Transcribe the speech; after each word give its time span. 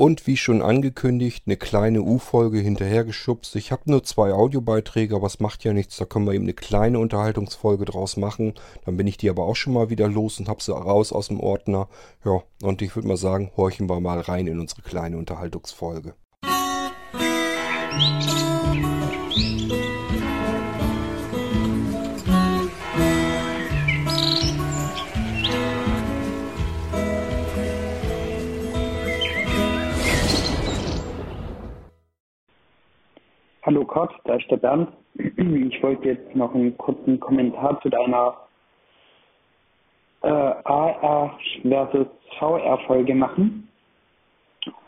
Und 0.00 0.28
wie 0.28 0.36
schon 0.36 0.62
angekündigt, 0.62 1.42
eine 1.46 1.56
kleine 1.56 2.02
U-Folge 2.02 2.60
hinterhergeschubst. 2.60 3.56
Ich 3.56 3.72
habe 3.72 3.90
nur 3.90 4.04
zwei 4.04 4.32
Audiobeiträge, 4.32 5.16
aber 5.16 5.26
es 5.26 5.40
macht 5.40 5.64
ja 5.64 5.72
nichts. 5.72 5.96
Da 5.96 6.04
können 6.04 6.24
wir 6.24 6.34
eben 6.34 6.44
eine 6.44 6.52
kleine 6.52 7.00
Unterhaltungsfolge 7.00 7.84
draus 7.84 8.16
machen. 8.16 8.54
Dann 8.84 8.96
bin 8.96 9.08
ich 9.08 9.16
die 9.16 9.28
aber 9.28 9.42
auch 9.42 9.56
schon 9.56 9.72
mal 9.72 9.90
wieder 9.90 10.06
los 10.06 10.38
und 10.38 10.48
habe 10.48 10.62
sie 10.62 10.72
raus 10.72 11.12
aus 11.12 11.26
dem 11.26 11.40
Ordner. 11.40 11.88
Ja, 12.24 12.44
und 12.62 12.80
ich 12.80 12.94
würde 12.94 13.08
mal 13.08 13.16
sagen, 13.16 13.50
horchen 13.56 13.90
wir 13.90 13.98
mal 13.98 14.20
rein 14.20 14.46
in 14.46 14.60
unsere 14.60 14.82
kleine 14.82 15.18
Unterhaltungsfolge. 15.18 16.14
Musik 16.44 18.47
Hallo 33.68 33.84
Kurt, 33.84 34.10
da 34.24 34.36
ist 34.36 34.50
der 34.50 34.56
Bernd. 34.56 34.88
Ich 35.14 35.82
wollte 35.82 36.08
jetzt 36.08 36.34
noch 36.34 36.54
einen 36.54 36.78
kurzen 36.78 37.20
Kommentar 37.20 37.78
zu 37.82 37.90
deiner 37.90 38.34
äh, 40.22 40.28
AR 40.30 41.38
versus 41.60 42.06
VR-Folge 42.38 43.14
machen. 43.14 43.68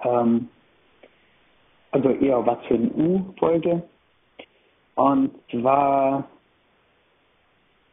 Ähm, 0.03 0.49
also 1.91 2.09
eher 2.09 2.47
was 2.47 2.57
für 2.69 2.77
eine 2.77 2.89
U-Folge. 2.89 3.83
Und 4.95 5.33
zwar 5.51 6.25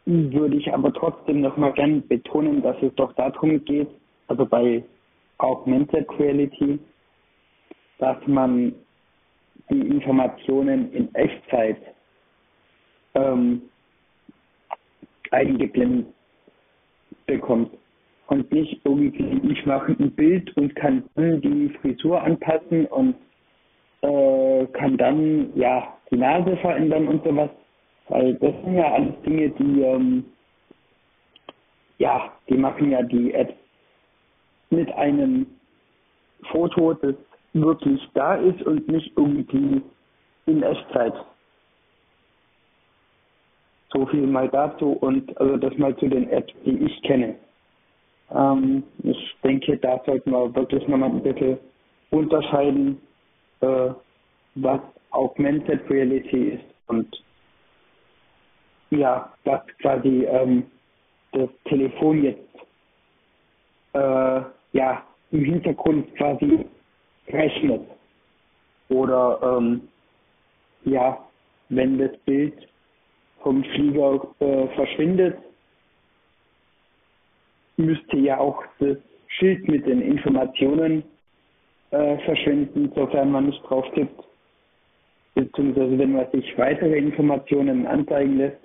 würde 0.05 0.55
ich 0.55 0.73
aber 0.73 0.93
trotzdem 0.93 1.41
noch 1.41 1.57
mal 1.57 1.73
gern 1.73 2.07
betonen, 2.07 2.61
dass 2.61 2.81
es 2.81 2.95
doch 2.95 3.11
darum 3.15 3.61
geht, 3.65 3.89
also 4.29 4.45
bei 4.45 4.85
Augmented 5.37 6.07
Reality, 6.17 6.79
dass 7.97 8.25
man 8.25 8.73
die 9.69 9.81
Informationen 9.81 10.91
in 10.93 11.13
Echtzeit 11.15 11.77
ähm, 13.15 13.61
eingeblendet 15.31 16.07
bekommt 17.25 17.71
und 18.27 18.51
nicht 18.51 18.79
irgendwie, 18.83 19.51
ich 19.51 19.65
mache 19.65 19.95
ein 19.99 20.11
Bild 20.11 20.55
und 20.57 20.75
kann 20.75 21.03
dann 21.15 21.41
die 21.41 21.69
Frisur 21.81 22.21
anpassen 22.21 22.85
und 22.87 23.15
äh, 24.01 24.65
kann 24.67 24.97
dann 24.97 25.55
ja 25.55 25.97
die 26.11 26.17
Nase 26.17 26.55
verändern 26.57 27.07
und 27.07 27.23
sowas. 27.23 27.49
Weil 28.09 28.35
das 28.35 28.53
sind 28.63 28.75
ja 28.75 28.93
alles 28.93 29.13
Dinge, 29.25 29.49
die 29.49 29.81
ähm, 29.81 30.25
ja, 31.97 32.31
die 32.49 32.57
machen 32.57 32.91
ja 32.91 33.01
die 33.01 33.33
Apps 33.33 33.53
mit 34.69 34.91
einem 34.93 35.47
Foto, 36.51 36.93
das 36.93 37.15
wirklich 37.61 38.01
da 38.13 38.35
ist 38.35 38.61
und 38.63 38.87
nicht 38.87 39.11
irgendwie 39.15 39.81
in 40.45 40.63
Echtzeit. 40.63 41.13
So 43.93 44.05
viel 44.07 44.27
mal 44.27 44.49
dazu 44.49 44.91
und 44.93 45.37
also 45.39 45.57
das 45.57 45.77
mal 45.77 45.95
zu 45.97 46.07
den 46.07 46.29
Apps, 46.29 46.53
die 46.65 46.77
ich 46.77 47.01
kenne. 47.03 47.35
Ähm, 48.31 48.83
ich 49.03 49.35
denke, 49.43 49.77
da 49.77 50.01
sollten 50.05 50.31
wir 50.31 50.53
wirklich 50.55 50.85
nochmal 50.87 51.09
ein 51.09 51.23
bisschen 51.23 51.57
unterscheiden, 52.11 53.01
äh, 53.61 53.89
was 54.55 54.81
Augmented 55.11 55.89
Reality 55.89 56.49
ist 56.49 56.65
und 56.87 57.23
ja, 58.89 59.31
was 59.45 59.61
quasi 59.81 60.25
ähm, 60.25 60.65
das 61.31 61.49
Telefon 61.65 62.23
jetzt 62.23 62.55
äh, 63.93 64.41
ja 64.73 65.03
im 65.31 65.43
Hintergrund 65.43 66.13
quasi 66.15 66.65
rechnet. 67.29 67.81
Oder 68.89 69.39
ähm, 69.43 69.87
ja, 70.85 71.17
wenn 71.69 71.97
das 71.97 72.17
Bild 72.25 72.53
vom 73.41 73.63
Flieger 73.63 74.27
äh, 74.39 74.67
verschwindet, 74.75 75.37
müsste 77.77 78.17
ja 78.17 78.39
auch 78.39 78.63
das 78.79 78.97
Schild 79.27 79.67
mit 79.67 79.85
den 79.85 80.01
Informationen 80.01 81.03
äh, 81.91 82.17
verschwinden, 82.19 82.91
sofern 82.95 83.31
man 83.31 83.47
nicht 83.47 83.61
drauf 83.69 83.85
gibt. 83.93 84.23
Beziehungsweise 85.35 85.99
wenn 85.99 86.13
man 86.13 86.31
sich 86.31 86.57
weitere 86.57 86.97
Informationen 86.97 87.85
anzeigen 87.85 88.37
lässt, 88.37 88.57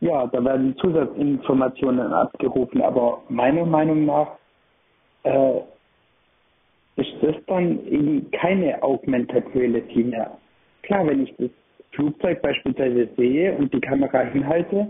ja, 0.00 0.26
da 0.26 0.44
werden 0.44 0.76
Zusatzinformationen 0.78 2.12
abgerufen. 2.12 2.82
Aber 2.82 3.22
meiner 3.28 3.66
Meinung 3.66 4.04
nach 4.06 4.28
äh, 5.24 5.60
ist 6.98 7.14
das 7.22 7.36
dann 7.46 7.86
eben 7.86 8.30
keine 8.32 8.82
Augmented 8.82 9.44
Reality 9.54 10.04
mehr. 10.04 10.36
Klar, 10.82 11.06
wenn 11.06 11.24
ich 11.24 11.34
das 11.38 11.50
Flugzeug 11.92 12.42
beispielsweise 12.42 13.08
sehe 13.16 13.54
und 13.56 13.72
die 13.72 13.80
Kamera 13.80 14.22
hinhalte, 14.22 14.88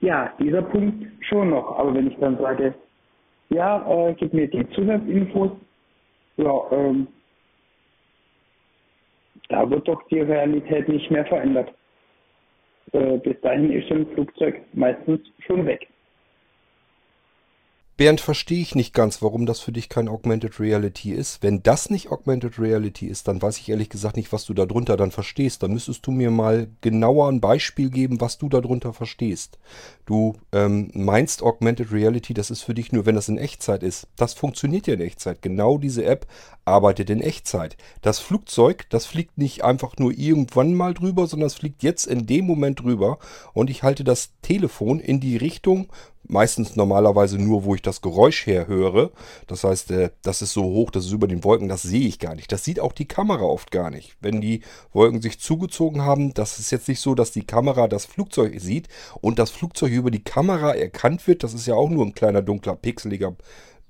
ja, 0.00 0.32
dieser 0.38 0.62
Punkt 0.62 1.06
schon 1.20 1.50
noch. 1.50 1.78
Aber 1.78 1.94
wenn 1.94 2.08
ich 2.10 2.16
dann 2.16 2.38
sage, 2.38 2.74
ja, 3.50 4.08
äh, 4.08 4.14
gib 4.14 4.32
mir 4.32 4.48
die 4.48 4.68
Zusatzinfos, 4.70 5.52
ja, 6.36 6.60
ähm, 6.72 7.06
da 9.48 9.68
wird 9.68 9.86
doch 9.86 10.02
die 10.08 10.20
Realität 10.20 10.88
nicht 10.88 11.10
mehr 11.10 11.26
verändert. 11.26 11.72
Äh, 12.92 13.18
bis 13.18 13.40
dahin 13.42 13.70
ist 13.70 13.90
ein 13.90 14.06
Flugzeug 14.14 14.62
meistens 14.72 15.20
schon 15.46 15.66
weg. 15.66 15.86
Bernd, 17.96 18.20
verstehe 18.20 18.60
ich 18.60 18.74
nicht 18.74 18.92
ganz, 18.92 19.22
warum 19.22 19.46
das 19.46 19.60
für 19.60 19.70
dich 19.70 19.88
kein 19.88 20.08
Augmented 20.08 20.58
Reality 20.58 21.12
ist. 21.12 21.42
Wenn 21.44 21.62
das 21.62 21.90
nicht 21.90 22.10
Augmented 22.10 22.58
Reality 22.58 23.06
ist, 23.06 23.28
dann 23.28 23.40
weiß 23.40 23.58
ich 23.58 23.68
ehrlich 23.68 23.88
gesagt 23.88 24.16
nicht, 24.16 24.32
was 24.32 24.44
du 24.44 24.54
darunter 24.54 24.96
dann 24.96 25.12
verstehst. 25.12 25.62
Dann 25.62 25.72
müsstest 25.72 26.04
du 26.04 26.10
mir 26.10 26.32
mal 26.32 26.66
genauer 26.80 27.28
ein 27.28 27.40
Beispiel 27.40 27.90
geben, 27.90 28.20
was 28.20 28.36
du 28.36 28.48
darunter 28.48 28.92
verstehst. 28.92 29.58
Du 30.06 30.34
ähm, 30.52 30.90
meinst 30.92 31.42
Augmented 31.42 31.92
Reality, 31.92 32.34
das 32.34 32.50
ist 32.50 32.62
für 32.62 32.74
dich 32.74 32.90
nur, 32.90 33.06
wenn 33.06 33.14
das 33.14 33.28
in 33.28 33.38
Echtzeit 33.38 33.84
ist. 33.84 34.08
Das 34.16 34.34
funktioniert 34.34 34.88
ja 34.88 34.94
in 34.94 35.00
Echtzeit. 35.00 35.40
Genau 35.40 35.78
diese 35.78 36.04
App 36.04 36.26
arbeitet 36.64 37.10
in 37.10 37.20
Echtzeit. 37.20 37.76
Das 38.02 38.18
Flugzeug, 38.18 38.86
das 38.90 39.06
fliegt 39.06 39.38
nicht 39.38 39.64
einfach 39.64 39.96
nur 39.98 40.12
irgendwann 40.12 40.74
mal 40.74 40.94
drüber, 40.94 41.26
sondern 41.26 41.46
es 41.46 41.54
fliegt 41.54 41.82
jetzt 41.82 42.06
in 42.06 42.26
dem 42.26 42.46
Moment 42.46 42.80
drüber 42.80 43.18
und 43.52 43.70
ich 43.70 43.82
halte 43.82 44.04
das 44.04 44.32
Telefon 44.42 45.00
in 45.00 45.20
die 45.20 45.36
Richtung, 45.36 45.88
meistens 46.26 46.76
normalerweise 46.76 47.38
nur, 47.38 47.64
wo 47.64 47.74
ich 47.74 47.82
das 47.82 48.00
Geräusch 48.00 48.46
herhöre. 48.46 49.12
Das 49.46 49.64
heißt, 49.64 49.90
äh, 49.90 50.10
das 50.22 50.42
ist 50.42 50.52
so 50.52 50.62
hoch, 50.64 50.90
das 50.90 51.06
ist 51.06 51.12
über 51.12 51.28
den 51.28 51.44
Wolken, 51.44 51.68
das 51.68 51.82
sehe 51.82 52.06
ich 52.06 52.18
gar 52.18 52.34
nicht. 52.34 52.50
Das 52.50 52.64
sieht 52.64 52.80
auch 52.80 52.92
die 52.92 53.08
Kamera 53.08 53.42
oft 53.42 53.70
gar 53.70 53.90
nicht. 53.90 54.16
Wenn 54.20 54.40
die 54.40 54.60
Wolken 54.92 55.20
sich 55.20 55.38
zugezogen 55.38 56.02
haben, 56.02 56.34
das 56.34 56.58
ist 56.58 56.70
jetzt 56.70 56.88
nicht 56.88 57.00
so, 57.00 57.14
dass 57.14 57.32
die 57.32 57.46
Kamera 57.46 57.88
das 57.88 58.06
Flugzeug 58.06 58.58
sieht 58.60 58.88
und 59.20 59.38
das 59.38 59.50
Flugzeug 59.50 59.92
über 59.92 60.10
die 60.10 60.24
Kamera 60.24 60.74
erkannt 60.74 61.26
wird. 61.26 61.42
Das 61.42 61.54
ist 61.54 61.66
ja 61.66 61.74
auch 61.74 61.90
nur 61.90 62.04
ein 62.04 62.14
kleiner 62.14 62.42
dunkler, 62.42 62.76
pixeliger 62.76 63.36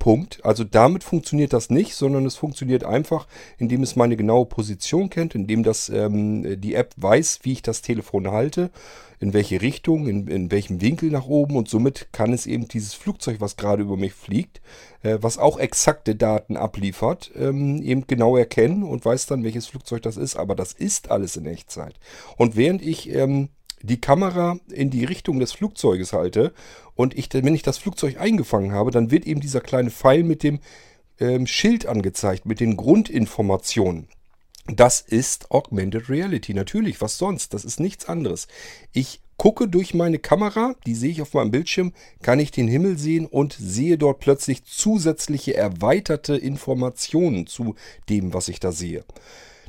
Punkt. 0.05 0.45
Also 0.45 0.65
damit 0.65 1.03
funktioniert 1.03 1.55
das 1.55 1.71
nicht, 1.71 1.95
sondern 1.95 2.27
es 2.27 2.37
funktioniert 2.37 2.85
einfach, 2.85 3.27
indem 3.57 3.83
es 3.83 3.97
meine 3.97 4.19
genaue 4.19 4.45
Position 4.45 5.09
kennt, 5.09 5.35
indem 5.35 5.63
das 5.63 5.89
ähm, 5.89 6.61
die 6.61 6.75
App 6.75 6.93
weiß, 6.99 7.39
wie 7.45 7.53
ich 7.53 7.63
das 7.63 7.81
Telefon 7.81 8.31
halte, 8.31 8.71
in 9.19 9.33
welche 9.33 9.63
Richtung, 9.63 10.07
in, 10.07 10.29
in 10.29 10.51
welchem 10.51 10.83
Winkel 10.83 11.11
nach 11.11 11.25
oben 11.25 11.57
und 11.57 11.71
somit 11.71 12.09
kann 12.13 12.35
es 12.35 12.45
eben 12.45 12.69
dieses 12.69 12.93
Flugzeug, 12.93 13.41
was 13.41 13.57
gerade 13.57 13.81
über 13.81 13.97
mich 13.97 14.13
fliegt, 14.13 14.61
äh, 15.03 15.17
was 15.23 15.39
auch 15.39 15.59
exakte 15.59 16.15
Daten 16.15 16.59
abliefert, 16.59 17.31
ähm, 17.35 17.81
eben 17.83 18.07
genau 18.07 18.37
erkennen 18.37 18.83
und 18.83 19.07
weiß 19.07 19.25
dann, 19.25 19.43
welches 19.43 19.69
Flugzeug 19.69 20.03
das 20.03 20.19
ist. 20.19 20.37
Aber 20.37 20.55
das 20.55 20.75
ist 20.75 21.11
alles 21.11 21.39
in 21.39 21.47
Echtzeit. 21.47 21.99
Und 22.37 22.57
während 22.57 22.83
ich 22.83 23.09
ähm, 23.09 23.49
die 23.85 24.01
Kamera 24.01 24.59
in 24.71 24.91
die 24.91 25.05
Richtung 25.05 25.41
des 25.41 25.53
Flugzeuges 25.53 26.13
halte 26.13 26.53
und 26.95 27.17
ich, 27.17 27.29
wenn 27.33 27.55
ich 27.55 27.63
das 27.63 27.79
Flugzeug 27.79 28.19
eingefangen 28.19 28.73
habe, 28.73 28.91
dann 28.91 29.11
wird 29.11 29.27
eben 29.27 29.41
dieser 29.41 29.61
kleine 29.61 29.91
Pfeil 29.91 30.23
mit 30.23 30.43
dem 30.43 30.61
ähm, 31.21 31.47
Schild 31.47 31.87
angezeigt, 31.87 32.47
mit 32.47 32.61
den 32.61 32.77
Grundinformationen. 32.77 34.09
Das 34.67 35.01
ist 35.03 35.51
Augmented 35.51 36.09
Reality. 36.09 36.55
Natürlich, 36.55 37.01
was 37.03 37.19
sonst? 37.19 37.53
Das 37.53 37.65
ist 37.65 37.81
nichts 37.81 38.07
anderes. 38.07 38.49
Ich 38.93 39.21
gucke 39.37 39.69
durch 39.69 39.93
meine 39.93 40.19
Kamera, 40.19 40.75
die 40.87 40.95
sehe 40.95 41.11
ich 41.11 41.21
auf 41.21 41.35
meinem 41.35 41.51
Bildschirm, 41.51 41.93
kann 42.23 42.41
ich 42.41 42.51
den 42.51 42.69
Himmel 42.69 42.97
sehen 42.97 43.27
und 43.27 43.55
sehe 43.59 43.99
dort 43.99 44.21
plötzlich 44.21 44.65
zusätzliche 44.65 45.55
erweiterte 45.55 46.37
Informationen 46.37 47.47
zu 47.47 47.75
dem, 48.09 48.33
was 48.33 48.49
ich 48.49 48.61
da 48.61 48.73
sehe. 48.73 49.05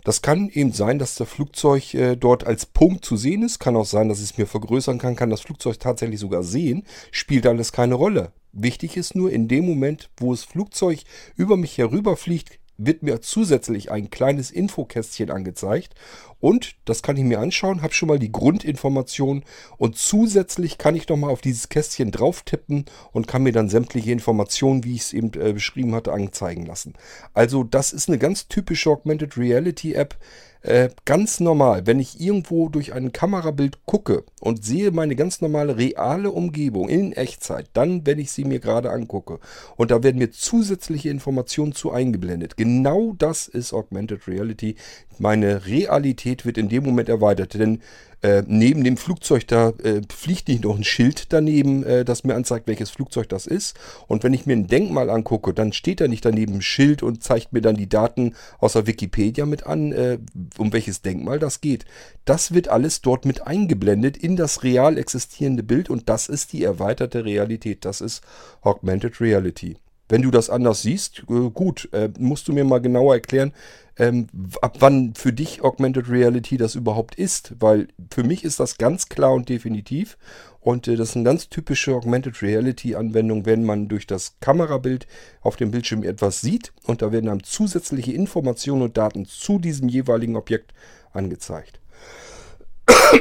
Das 0.06 0.22
kann 0.22 0.50
eben 0.50 0.72
sein, 0.72 1.00
dass 1.00 1.16
das 1.16 1.28
Flugzeug 1.28 1.96
äh, 1.96 2.16
dort 2.16 2.46
als 2.46 2.68
Punkt 2.68 3.04
zu 3.04 3.18
sehen 3.18 3.42
ist. 3.42 3.57
Kann 3.57 3.75
auch 3.75 3.86
sein, 3.86 4.07
dass 4.07 4.19
ich 4.19 4.31
es 4.31 4.38
mir 4.38 4.46
vergrößern 4.46 5.00
kann, 5.00 5.16
kann 5.16 5.31
das 5.31 5.42
Flugzeug 5.42 5.80
tatsächlich 5.80 6.19
sogar 6.19 6.44
sehen. 6.44 6.84
Spielt 7.10 7.48
alles 7.48 7.72
keine 7.72 7.96
Rolle. 7.96 8.31
Wichtig 8.54 8.98
ist 8.98 9.16
nur, 9.16 9.31
in 9.31 9.48
dem 9.48 9.66
Moment, 9.66 10.12
wo 10.18 10.31
das 10.31 10.44
Flugzeug 10.44 11.00
über 11.36 11.57
mich 11.57 11.80
herüberfliegt, 11.80 12.60
wird 12.77 13.04
mir 13.04 13.22
zusätzlich 13.22 13.92
ein 13.92 14.10
kleines 14.10 14.51
Infokästchen 14.51 15.31
angezeigt 15.31 15.94
und 16.39 16.75
das 16.86 17.01
kann 17.01 17.18
ich 17.18 17.24
mir 17.24 17.39
anschauen, 17.39 17.81
habe 17.81 17.94
schon 17.94 18.07
mal 18.07 18.19
die 18.19 18.31
Grundinformation 18.31 19.44
und 19.77 19.98
zusätzlich 19.98 20.77
kann 20.77 20.95
ich 20.95 21.07
nochmal 21.07 21.31
auf 21.31 21.42
dieses 21.42 21.69
Kästchen 21.69 22.12
drauf 22.12 22.44
tippen 22.44 22.86
und 23.12 23.27
kann 23.27 23.44
mir 23.44 23.51
dann 23.51 23.69
sämtliche 23.69 24.12
Informationen, 24.12 24.83
wie 24.83 24.95
ich 24.95 25.01
es 25.01 25.13
eben 25.13 25.31
äh, 25.39 25.54
beschrieben 25.54 25.95
hatte, 25.95 26.13
anzeigen 26.13 26.66
lassen. 26.66 26.94
Also 27.33 27.63
das 27.63 27.94
ist 27.94 28.10
eine 28.10 28.19
ganz 28.19 28.48
typische 28.48 28.89
Augmented 28.89 29.38
Reality 29.38 29.94
App. 29.94 30.18
Äh, 30.66 30.90
ganz 31.06 31.40
normal, 31.40 31.86
wenn 31.86 32.00
ich 32.00 32.20
irgendwo 32.20 32.70
durch 32.70 32.92
ein 32.92 33.12
Kamerabild 33.12 33.86
gucke 33.86 34.24
und 34.42 34.66
sehe 34.66 34.90
meine 34.90 35.16
ganz 35.16 35.40
normale 35.40 35.78
reale 35.78 36.32
Umgebung 36.32 36.90
in 36.90 37.14
Echtzeit, 37.14 37.70
dann, 37.74 38.08
wenn 38.08 38.18
ich 38.18 38.32
sie 38.32 38.46
mir 38.46 38.60
gerade 38.60 38.90
angucke 38.90 39.40
und 39.78 39.92
da 39.92 40.02
werden 40.02 40.18
mir 40.18 40.32
zusätzliche 40.32 41.10
Informationen 41.10 41.74
zu 41.74 41.92
eingeblendet. 41.92 42.58
Genau 42.58 43.14
das 43.16 43.48
ist 43.48 43.74
Augmented 43.74 44.28
Reality. 44.28 44.76
Meine 45.20 45.68
Realität 45.68 46.48
wird 46.48 46.58
in 46.58 46.68
dem 46.68 46.84
Moment 46.84 47.10
erweitert, 47.10 47.54
denn 47.54 47.84
äh, 48.22 48.44
neben 48.48 48.84
dem 48.84 48.98
Flugzeug, 48.98 49.48
da 49.48 49.70
äh, 49.84 50.02
fliegt 50.14 50.48
nicht 50.48 50.64
noch 50.64 50.76
ein 50.76 50.84
Schild 50.84 51.34
daneben, 51.34 51.84
äh, 51.84 52.06
das 52.06 52.24
mir 52.24 52.36
anzeigt, 52.36 52.68
welches 52.68 52.90
Flugzeug 52.90 53.30
das 53.30 53.48
ist. 53.48 53.78
Und 54.08 54.24
wenn 54.24 54.34
ich 54.34 54.46
mir 54.46 54.54
ein 54.54 54.68
Denkmal 54.68 55.10
angucke, 55.10 55.54
dann 55.54 55.74
steht 55.74 56.02
da 56.02 56.08
nicht 56.08 56.26
daneben 56.26 56.56
ein 56.56 56.62
Schild 56.62 57.04
und 57.04 57.24
zeigt 57.24 57.54
mir 57.54 57.62
dann 57.62 57.76
die 57.76 57.90
Daten 57.90 58.36
aus 58.60 58.74
der 58.74 58.88
Wikipedia 58.88 59.46
mit 59.46 59.66
an, 59.66 59.92
äh, 59.92 60.20
um 60.58 60.74
welches 60.74 61.02
Denkmal 61.02 61.40
das 61.40 61.62
geht. 61.62 61.86
Das 62.26 62.54
wird 62.54 62.68
alles 62.68 63.02
dort 63.02 63.26
mit 63.26 63.46
eingeblendet 63.46 64.18
in 64.18 64.36
das 64.36 64.64
real 64.64 64.98
existierende 64.98 65.64
Bild 65.64 65.90
und 65.90 66.10
das 66.10 66.28
ist 66.28 66.54
die 66.54 66.64
erweiterte 66.64 67.26
Realität. 67.26 67.86
Das 67.86 68.02
ist 68.02 68.24
Augmented 68.62 69.22
Reality. 69.22 69.78
Wenn 70.07 70.22
du 70.22 70.30
das 70.31 70.50
anders 70.50 70.84
siehst, 70.84 71.24
äh, 71.30 71.50
gut, 71.50 71.90
äh, 71.92 72.10
musst 72.19 72.48
du 72.48 72.54
mir 72.54 72.63
mal 72.63 72.80
genauer 72.80 73.16
erklären, 73.16 73.54
ähm, 73.98 74.28
ab 74.62 74.78
wann 74.80 75.13
für 75.16 75.34
dich 75.34 75.63
Augmented 75.63 76.10
Reality 76.10 76.57
das 76.57 76.75
überhaupt 76.75 77.16
ist, 77.16 77.54
weil 77.60 77.88
für 78.13 78.24
mich 78.24 78.44
ist 78.44 78.60
das 78.60 78.78
ganz 78.78 79.10
klar 79.10 79.34
und 79.34 79.50
definitiv 79.50 80.18
und 80.60 80.88
äh, 80.88 80.96
das 80.96 81.10
ist 81.10 81.16
eine 81.16 81.25
ganz 81.25 81.50
typische 81.50 81.96
Augmented 81.96 82.42
Reality 82.42 82.96
Anwendung, 82.96 83.46
wenn 83.46 83.63
man 83.63 83.88
durch 83.88 84.06
das 84.06 84.36
Kamerabild 84.42 85.07
auf 85.42 85.56
dem 85.56 85.72
Bildschirm 85.72 86.04
etwas 86.04 86.42
sieht 86.42 86.72
und 86.84 87.02
da 87.02 87.12
werden 87.12 87.28
dann 87.28 87.44
zusätzliche 87.44 88.12
Informationen 88.12 88.84
und 88.84 88.98
Daten 88.98 89.25
zu 89.25 89.57
diesem 89.60 89.90
jeweiligen 89.90 90.36
Objekt 90.36 90.74
angezeigt. 91.13 91.80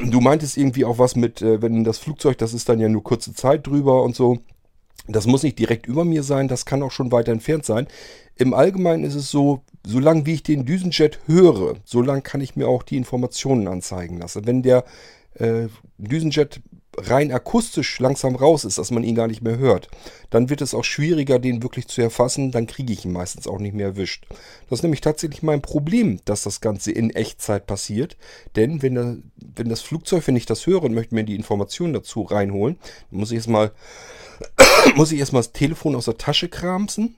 Du 0.07 0.21
meintest 0.21 0.57
irgendwie 0.57 0.85
auch 0.85 0.99
was 0.99 1.15
mit, 1.17 1.41
wenn 1.41 1.85
das 1.85 1.99
Flugzeug, 1.99 2.37
das 2.39 2.53
ist 2.53 2.69
dann 2.69 2.81
ja 2.81 2.89
nur 2.89 3.03
kurze 3.03 3.33
Zeit 3.33 3.67
drüber 3.67 4.03
und 4.03 4.15
so. 4.15 4.41
Das 5.07 5.27
muss 5.27 5.43
nicht 5.43 5.59
direkt 5.59 5.87
über 5.87 6.05
mir 6.05 6.23
sein, 6.23 6.49
das 6.49 6.65
kann 6.65 6.83
auch 6.83 6.91
schon 6.91 7.13
weiter 7.13 7.33
entfernt 7.33 7.65
sein. 7.65 7.87
Im 8.37 8.55
Allgemeinen 8.55 9.05
ist 9.05 9.15
es 9.15 9.31
so, 9.31 9.63
solange 9.87 10.27
wie 10.27 10.35
ich 10.35 10.43
den 10.43 10.65
Düsenjet 10.65 11.21
höre, 11.27 11.77
solange 11.85 12.23
kann 12.23 12.41
ich 12.41 12.57
mir 12.57 12.69
auch 12.69 12.83
die 12.83 12.97
Informationen 12.97 13.69
anzeigen 13.69 14.19
lassen. 14.19 14.47
Wenn 14.47 14.63
der 14.63 14.85
äh, 15.35 15.69
Düsenjet 15.99 16.61
rein 16.97 17.33
akustisch 17.33 17.99
langsam 17.99 18.37
raus 18.37 18.65
ist, 18.65 18.79
dass 18.79 18.91
man 18.91 19.05
ihn 19.05 19.15
gar 19.15 19.27
nicht 19.27 19.43
mehr 19.43 19.59
hört, 19.59 19.89
dann 20.31 20.49
wird 20.51 20.61
es 20.61 20.75
auch 20.75 20.85
schwieriger, 20.85 21.39
den 21.39 21.63
wirklich 21.63 21.89
zu 21.89 22.03
erfassen. 22.03 22.51
Dann 22.51 22.67
kriege 22.67 22.93
ich 22.93 23.05
ihn 23.05 23.13
meistens 23.13 23.47
auch 23.47 23.59
nicht 23.59 23.75
mehr 23.75 23.87
erwischt. 23.87 24.27
Das 24.69 24.79
ist 24.79 24.83
nämlich 24.83 25.01
tatsächlich 25.01 25.43
mein 25.43 25.63
Problem, 25.63 26.21
dass 26.25 26.43
das 26.43 26.61
Ganze 26.61 26.93
in 26.93 27.11
Echtzeit 27.11 27.67
passiert. 27.67 28.17
Denn 28.57 28.83
wenn, 28.83 28.95
der, 28.95 29.17
wenn 29.57 29.69
das 29.69 29.81
Flugzeug, 29.81 30.27
wenn 30.27 30.37
ich 30.37 30.47
das 30.47 30.67
höre 30.67 30.83
und 30.83 30.95
möchte 30.95 31.15
mir 31.15 31.25
die 31.25 31.37
Informationen 31.37 31.93
dazu 31.93 32.23
reinholen, 32.23 32.77
dann 33.11 33.21
muss 33.21 33.31
ich 33.31 33.37
erstmal 33.37 33.73
muss 34.97 35.13
ich 35.13 35.19
erstmal 35.19 35.43
das 35.43 35.53
Telefon 35.53 35.95
aus 35.97 36.07
der 36.07 36.19
Tasche 36.19 36.49
kramsen 36.49 37.17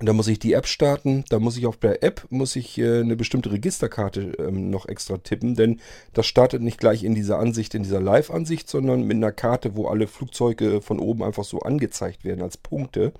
da 0.00 0.12
muss 0.12 0.26
ich 0.26 0.38
die 0.38 0.54
App 0.54 0.66
starten. 0.66 1.24
Da 1.28 1.38
muss 1.38 1.56
ich 1.56 1.66
auf 1.66 1.76
der 1.76 2.02
App 2.02 2.26
muss 2.30 2.56
ich 2.56 2.78
äh, 2.78 3.00
eine 3.00 3.16
bestimmte 3.16 3.52
Registerkarte 3.52 4.32
ähm, 4.38 4.70
noch 4.70 4.86
extra 4.86 5.18
tippen, 5.18 5.54
denn 5.54 5.80
das 6.12 6.26
startet 6.26 6.62
nicht 6.62 6.78
gleich 6.78 7.04
in 7.04 7.14
dieser 7.14 7.38
Ansicht, 7.38 7.74
in 7.74 7.84
dieser 7.84 8.00
Live-Ansicht, 8.00 8.68
sondern 8.68 9.02
mit 9.02 9.16
einer 9.16 9.32
Karte, 9.32 9.76
wo 9.76 9.86
alle 9.86 10.06
Flugzeuge 10.06 10.80
von 10.80 10.98
oben 10.98 11.22
einfach 11.22 11.44
so 11.44 11.60
angezeigt 11.60 12.24
werden 12.24 12.42
als 12.42 12.56
Punkte. 12.56 13.12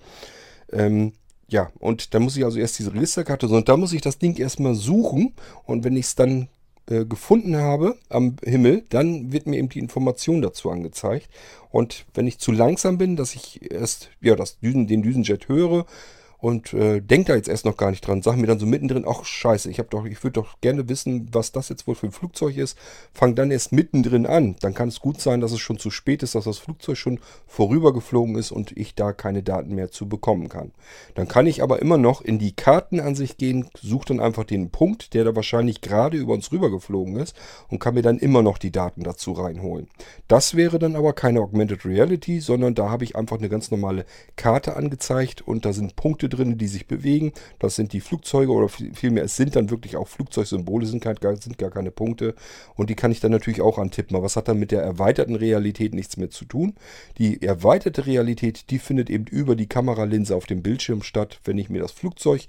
Ähm, 0.73 1.13
ja, 1.49 1.71
und 1.79 2.15
da 2.15 2.19
muss 2.19 2.37
ich 2.37 2.45
also 2.45 2.59
erst 2.59 2.79
diese 2.79 2.93
Registerkarte, 2.93 3.47
und 3.47 3.69
da 3.69 3.77
muss 3.77 3.93
ich 3.93 4.01
das 4.01 4.19
Ding 4.19 4.37
erstmal 4.37 4.75
suchen. 4.75 5.35
Und 5.65 5.85
wenn 5.85 5.97
ich 5.97 6.07
es 6.07 6.15
dann 6.17 6.49
äh, 6.89 7.05
gefunden 7.05 7.57
habe 7.57 7.97
am 8.09 8.37
Himmel, 8.45 8.85
dann 8.91 9.33
wird 9.33 9.47
mir 9.47 9.59
eben 9.59 9.69
die 9.69 9.79
Information 9.79 10.43
dazu 10.43 10.71
angezeigt. 10.71 11.29
Und 11.71 12.05
wenn 12.15 12.27
ich 12.27 12.39
zu 12.39 12.53
langsam 12.53 12.99
bin, 12.99 13.17
dass 13.17 13.35
ich 13.35 13.71
erst 13.73 14.11
ja, 14.21 14.37
das 14.37 14.59
Düsen, 14.61 14.87
den 14.87 15.03
Düsenjet 15.03 15.49
höre, 15.49 15.87
und 16.45 16.75
äh, 16.75 17.01
denke 17.01 17.29
da 17.29 17.37
jetzt 17.37 17.49
erst 17.49 17.65
noch 17.65 17.79
gar 17.79 17.91
nicht 17.91 18.07
dran. 18.07 18.21
Sag 18.21 18.37
mir 18.37 18.47
dann 18.47 18.59
so 18.59 18.67
mittendrin, 18.67 19.07
ach 19.09 19.25
scheiße, 19.25 19.71
ich 19.71 19.79
doch, 19.89 20.05
ich 20.05 20.23
würde 20.23 20.43
doch 20.43 20.61
gerne 20.61 20.91
wissen, 20.91 21.27
was 21.33 21.53
das 21.53 21.71
jetzt 21.71 21.87
wohl 21.87 21.95
für 21.95 22.05
ein 22.05 22.13
Flugzeug 22.13 22.59
ist. 22.59 22.77
Fang 23.15 23.35
dann 23.35 23.51
erst 23.51 23.73
mittendrin 23.73 24.27
an. 24.27 24.55
Dann 24.61 24.75
kann 24.75 24.89
es 24.89 25.01
gut 25.01 25.23
sein, 25.23 25.41
dass 25.41 25.53
es 25.53 25.61
schon 25.61 25.79
zu 25.79 25.91
spät 25.91 26.23
ist, 26.23 26.35
dass 26.35 26.45
das 26.45 26.59
Flugzeug 26.59 26.99
schon 26.99 27.19
vorübergeflogen 27.47 28.37
ist 28.37 28.53
und 28.53 28.77
ich 28.77 28.95
da 28.95 29.15
keine 29.15 29.43
Daten 29.43 29.75
mehr 29.75 29.91
zu 29.91 30.07
bekommen 30.07 30.51
kann. 30.51 30.73
Dann 31.15 31.29
kann 31.29 31.47
ich 31.47 31.63
aber 31.63 31.81
immer 31.81 31.97
noch 31.97 32.21
in 32.21 32.39
die 32.39 32.53
Kartenansicht 32.53 33.39
gehen, 33.39 33.71
suche 33.81 34.09
dann 34.09 34.21
einfach 34.21 34.45
den 34.45 34.69
Punkt, 34.69 35.15
der 35.15 35.25
da 35.25 35.35
wahrscheinlich 35.35 35.81
gerade 35.81 36.19
über 36.19 36.35
uns 36.35 36.53
rübergeflogen 36.53 37.17
ist 37.17 37.35
und 37.71 37.79
kann 37.79 37.95
mir 37.95 38.03
dann 38.03 38.19
immer 38.19 38.43
noch 38.43 38.59
die 38.59 38.71
Daten 38.71 39.03
dazu 39.03 39.33
reinholen. 39.33 39.89
Das 40.29 40.57
wäre 40.57 40.79
dann 40.79 40.95
aber 40.95 41.15
keine 41.15 41.41
Augmented 41.41 41.87
Reality, 41.87 42.41
sondern 42.41 42.75
da 42.75 42.91
habe 42.91 43.05
ich 43.05 43.17
einfach 43.17 43.39
eine 43.39 43.49
ganz 43.49 43.71
normale 43.71 44.05
Karte 44.37 44.77
angezeigt 44.77 45.41
und 45.41 45.65
da 45.65 45.73
sind 45.73 45.97
Punkte 45.97 46.34
drin, 46.35 46.59
die 46.59 46.67
sich 46.67 46.87
bewegen. 46.87 47.33
Das 47.59 47.77
sind 47.77 47.93
die 47.93 48.01
Flugzeuge 48.01 48.53
oder 48.53 48.69
vielmehr, 48.69 49.25
es 49.25 49.37
sind 49.37 49.57
dann 49.57 49.71
wirklich 49.71 49.97
auch 49.97 50.09
Flugzeugsymbole, 50.09 50.87
sind, 50.87 51.03
kein, 51.03 51.17
sind 51.41 51.59
gar 51.59 51.71
keine 51.71 51.91
Punkte. 51.91 52.35
Und 52.77 52.91
die 52.91 52.95
kann 52.95 53.13
ich 53.13 53.21
dann 53.21 53.33
natürlich 53.33 53.61
auch 53.61 53.79
antippen. 53.79 54.17
Aber 54.17 54.25
was 54.25 54.37
hat 54.37 54.49
dann 54.49 54.59
mit 54.59 54.71
der 54.71 54.83
erweiterten 54.83 55.37
Realität 55.37 55.95
nichts 55.95 56.17
mehr 56.17 56.31
zu 56.31 56.45
tun? 56.45 56.75
Die 57.19 57.43
erweiterte 57.43 58.07
Realität, 58.07 58.71
die 58.71 58.79
findet 58.79 59.11
eben 59.11 59.27
über 59.27 59.57
die 59.57 59.67
Kameralinse 59.67 60.35
auf 60.37 60.47
dem 60.47 60.63
Bildschirm 60.63 61.03
statt. 61.03 61.41
Wenn 61.45 61.59
ich 61.59 61.71
mir 61.71 61.83
das 61.83 61.93
Flugzeug 61.93 62.47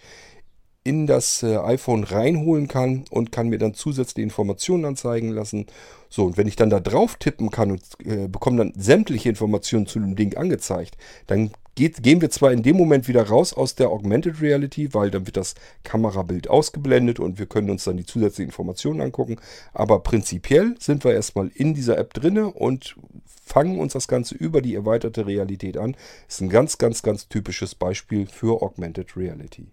in 0.86 1.08
das 1.08 1.42
äh, 1.42 1.58
iPhone 1.58 2.04
reinholen 2.04 2.68
kann 2.68 3.06
und 3.10 3.32
kann 3.32 3.50
mir 3.50 3.58
dann 3.58 3.74
zusätzliche 3.74 4.24
Informationen 4.24 4.86
anzeigen 4.86 5.30
lassen. 5.30 5.66
So, 6.10 6.26
und 6.26 6.38
wenn 6.38 6.48
ich 6.48 6.56
dann 6.56 6.70
da 6.70 6.80
drauf 6.80 7.16
tippen 7.16 7.50
kann 7.50 7.72
und 7.72 7.82
äh, 8.06 8.28
bekomme 8.28 8.58
dann 8.60 8.74
sämtliche 8.78 9.28
Informationen 9.28 9.88
zu 9.88 10.00
dem 10.00 10.16
Ding 10.16 10.38
angezeigt, 10.38 10.96
dann 11.26 11.50
geht, 11.74 12.04
gehen 12.04 12.22
wir 12.22 12.30
zwar 12.30 12.52
in 12.52 12.62
dem 12.62 12.78
Moment 12.78 13.08
wieder 13.08 13.28
raus 13.28 13.52
aus 13.52 13.74
der 13.74 13.90
Augmented 13.90 14.42
Reality, 14.42 14.94
weil 14.94 15.10
dann 15.10 15.26
wird 15.26 15.38
das 15.38 15.56
Kamerabild 15.84 16.52
ausgeblendet 16.52 17.20
und 17.20 17.40
wir 17.40 17.48
können 17.48 17.72
uns 17.72 17.86
dann 17.86 17.98
die 17.98 18.06
zusätzlichen 18.06 18.50
Informationen 18.50 19.02
angucken, 19.02 19.38
aber 19.74 20.00
prinzipiell 20.02 20.76
sind 20.80 21.04
wir 21.04 21.14
erstmal 21.14 21.50
in 21.56 21.74
dieser 21.74 21.98
App 21.98 22.14
drinne 22.14 22.46
und 22.48 22.96
fangen 23.44 23.80
uns 23.80 23.94
das 23.94 24.08
Ganze 24.08 24.36
über 24.36 24.62
die 24.62 24.76
erweiterte 24.76 25.26
Realität 25.26 25.78
an. 25.78 25.98
Ist 26.28 26.42
ein 26.42 26.50
ganz, 26.50 26.78
ganz, 26.78 27.02
ganz 27.02 27.28
typisches 27.28 27.74
Beispiel 27.74 28.28
für 28.28 28.62
Augmented 28.62 29.18
Reality. 29.18 29.68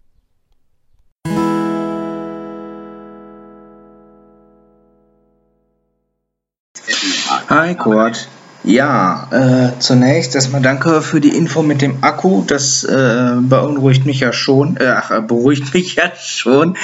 Kurt. 7.74 8.28
Ja, 8.64 9.26
äh, 9.32 9.80
zunächst 9.80 10.36
erstmal 10.36 10.62
danke 10.62 11.02
für 11.02 11.20
die 11.20 11.36
Info 11.36 11.62
mit 11.62 11.82
dem 11.82 12.04
Akku. 12.04 12.44
Das 12.46 12.84
äh, 12.84 13.32
beunruhigt 13.40 14.06
mich 14.06 14.20
ja 14.20 14.32
schon. 14.32 14.76
Äh, 14.76 14.86
ach, 14.86 15.20
beruhigt 15.22 15.74
mich 15.74 15.96
ja 15.96 16.12
schon. 16.16 16.76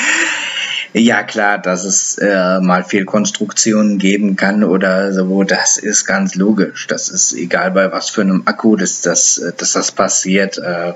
Ja, 0.92 1.23
klar, 1.23 1.59
dass 1.59 1.85
es 1.85 2.18
äh, 2.18 2.61
mal 2.61 2.83
Fehlkonstruktionen 2.83 3.99
geben 3.99 4.35
kann 4.35 4.64
oder 4.64 5.12
so, 5.12 5.45
das 5.45 5.76
ist 5.76 6.04
ganz 6.07 6.35
logisch. 6.35 6.87
Das 6.88 7.11
ist 7.11 7.35
egal 7.35 7.71
bei 7.71 7.92
was 7.92 8.09
für 8.11 8.23
einem 8.23 8.42
Akku, 8.47 8.75
dass 8.75 9.02
das, 9.02 9.40
dass 9.59 9.73
das 9.73 9.92
passiert. 9.92 10.59
Äh, 10.59 10.95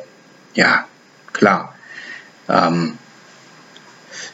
ja, 0.55 0.87
klar. 1.33 1.75
Ähm, 2.49 2.99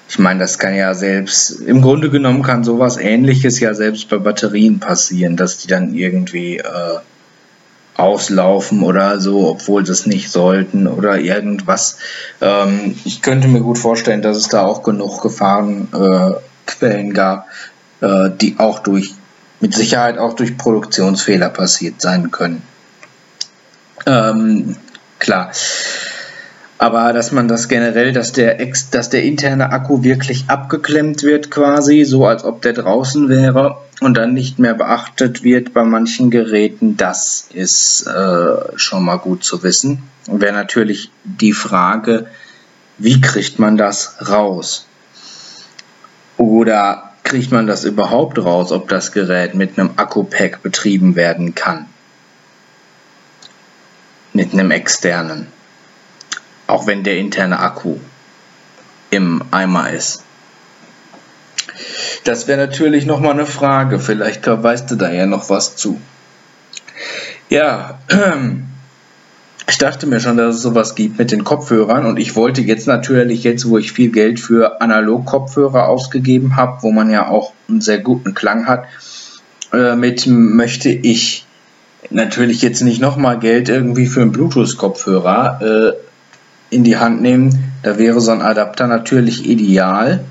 ich 0.08 0.18
meine, 0.18 0.40
das 0.40 0.58
kann 0.58 0.74
ja 0.74 0.94
selbst, 0.94 1.60
im 1.60 1.82
Grunde 1.82 2.08
genommen 2.08 2.42
kann 2.42 2.64
sowas 2.64 2.96
ähnliches 2.96 3.60
ja 3.60 3.74
selbst 3.74 4.08
bei 4.08 4.16
Batterien 4.16 4.80
passieren, 4.80 5.36
dass 5.36 5.58
die 5.58 5.68
dann 5.68 5.94
irgendwie 5.94 6.58
äh, 6.58 6.98
auslaufen 7.98 8.82
oder 8.84 9.20
so, 9.20 9.48
obwohl 9.48 9.84
sie 9.84 9.92
es 9.92 10.06
nicht 10.06 10.30
sollten 10.30 10.86
oder 10.86 11.18
irgendwas. 11.18 11.98
Ähm, 12.40 12.96
ich 13.04 13.20
könnte 13.20 13.48
mir 13.48 13.60
gut 13.60 13.76
vorstellen, 13.76 14.22
dass 14.22 14.36
es 14.38 14.48
da 14.48 14.62
auch 14.62 14.82
genug 14.82 15.20
Gefahrenquellen 15.20 17.10
äh, 17.10 17.12
gab, 17.12 17.48
äh, 18.00 18.30
die 18.40 18.58
auch 18.58 18.78
durch, 18.78 19.14
mit 19.60 19.74
Sicherheit 19.74 20.16
auch 20.16 20.34
durch 20.34 20.56
Produktionsfehler 20.56 21.50
passiert 21.50 22.00
sein 22.00 22.30
können. 22.30 22.62
Ähm, 24.06 24.76
klar. 25.18 25.50
Aber 26.78 27.12
dass 27.12 27.32
man 27.32 27.48
das 27.48 27.66
generell, 27.66 28.12
dass 28.12 28.32
der, 28.32 28.60
ex, 28.60 28.90
dass 28.90 29.10
der 29.10 29.24
interne 29.24 29.72
Akku 29.72 30.04
wirklich 30.04 30.44
abgeklemmt 30.46 31.24
wird 31.24 31.50
quasi, 31.50 32.04
so 32.04 32.24
als 32.24 32.44
ob 32.44 32.62
der 32.62 32.72
draußen 32.72 33.28
wäre 33.28 33.78
und 34.00 34.16
dann 34.16 34.32
nicht 34.32 34.60
mehr 34.60 34.74
beachtet 34.74 35.42
wird 35.42 35.74
bei 35.74 35.82
manchen 35.82 36.30
Geräten, 36.30 36.96
das 36.96 37.48
ist 37.52 38.06
äh, 38.06 38.76
schon 38.76 39.04
mal 39.04 39.16
gut 39.16 39.42
zu 39.42 39.64
wissen. 39.64 40.04
Wäre 40.26 40.52
natürlich 40.52 41.10
die 41.24 41.52
Frage, 41.52 42.26
wie 42.96 43.20
kriegt 43.20 43.58
man 43.58 43.76
das 43.76 44.16
raus? 44.28 44.86
Oder 46.36 47.12
kriegt 47.24 47.50
man 47.50 47.66
das 47.66 47.82
überhaupt 47.84 48.38
raus, 48.38 48.70
ob 48.70 48.88
das 48.88 49.10
Gerät 49.10 49.56
mit 49.56 49.78
einem 49.78 49.90
Akku-Pack 49.96 50.62
betrieben 50.62 51.16
werden 51.16 51.56
kann? 51.56 51.86
Mit 54.32 54.52
einem 54.52 54.70
externen. 54.70 55.57
Auch 56.68 56.86
wenn 56.86 57.02
der 57.02 57.18
interne 57.18 57.58
Akku 57.58 57.96
im 59.10 59.42
Eimer 59.50 59.90
ist. 59.90 60.22
Das 62.24 62.46
wäre 62.46 62.58
natürlich 62.58 63.06
nochmal 63.06 63.32
eine 63.32 63.46
Frage. 63.46 63.98
Vielleicht 63.98 64.46
weißt 64.46 64.90
du 64.90 64.96
da 64.96 65.10
ja 65.10 65.26
noch 65.26 65.50
was 65.50 65.76
zu. 65.76 66.00
Ja, 67.48 67.98
ich 69.68 69.78
dachte 69.78 70.06
mir 70.06 70.20
schon, 70.20 70.36
dass 70.36 70.56
es 70.56 70.62
sowas 70.62 70.94
gibt 70.94 71.18
mit 71.18 71.30
den 71.30 71.44
Kopfhörern 71.44 72.04
und 72.04 72.18
ich 72.18 72.36
wollte 72.36 72.60
jetzt 72.60 72.86
natürlich, 72.86 73.44
jetzt 73.44 73.68
wo 73.68 73.78
ich 73.78 73.92
viel 73.92 74.10
Geld 74.10 74.38
für 74.40 74.82
Analog-Kopfhörer 74.82 75.88
ausgegeben 75.88 76.56
habe, 76.56 76.82
wo 76.82 76.90
man 76.90 77.10
ja 77.10 77.28
auch 77.28 77.52
einen 77.68 77.80
sehr 77.80 77.98
guten 77.98 78.34
Klang 78.34 78.66
hat, 78.66 78.84
äh, 79.72 79.96
mit 79.96 80.26
möchte 80.26 80.90
ich 80.90 81.46
natürlich 82.10 82.62
jetzt 82.62 82.82
nicht 82.82 83.00
nochmal 83.00 83.38
Geld 83.38 83.68
irgendwie 83.68 84.06
für 84.06 84.20
einen 84.20 84.32
Bluetooth-Kopfhörer 84.32 85.60
äh, 85.62 86.07
in 86.70 86.84
die 86.84 86.96
Hand 86.96 87.22
nehmen. 87.22 87.72
Da 87.82 87.98
wäre 87.98 88.20
so 88.20 88.30
ein 88.30 88.42
Adapter 88.42 88.86
natürlich 88.86 89.48
ideal. 89.48 90.24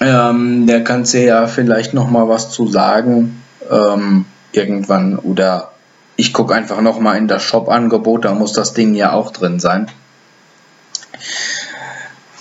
Ähm, 0.00 0.66
der 0.66 0.82
kannst 0.82 1.14
dir 1.14 1.24
ja 1.24 1.46
vielleicht 1.46 1.94
nochmal 1.94 2.28
was 2.28 2.50
zu 2.50 2.66
sagen 2.66 3.42
ähm, 3.70 4.24
irgendwann 4.52 5.18
oder 5.18 5.72
ich 6.16 6.32
gucke 6.32 6.54
einfach 6.54 6.80
nochmal 6.80 7.16
in 7.16 7.28
das 7.28 7.42
Shop-Angebot, 7.42 8.24
da 8.24 8.34
muss 8.34 8.52
das 8.52 8.74
Ding 8.74 8.94
ja 8.94 9.12
auch 9.12 9.30
drin 9.30 9.60
sein. 9.60 9.88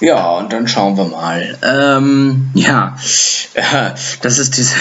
Ja, 0.01 0.37
und 0.37 0.51
dann 0.51 0.67
schauen 0.67 0.97
wir 0.97 1.05
mal. 1.05 1.57
Ähm, 1.61 2.49
ja, 2.55 2.95
dass 4.21 4.39
es 4.39 4.49
diese, 4.49 4.75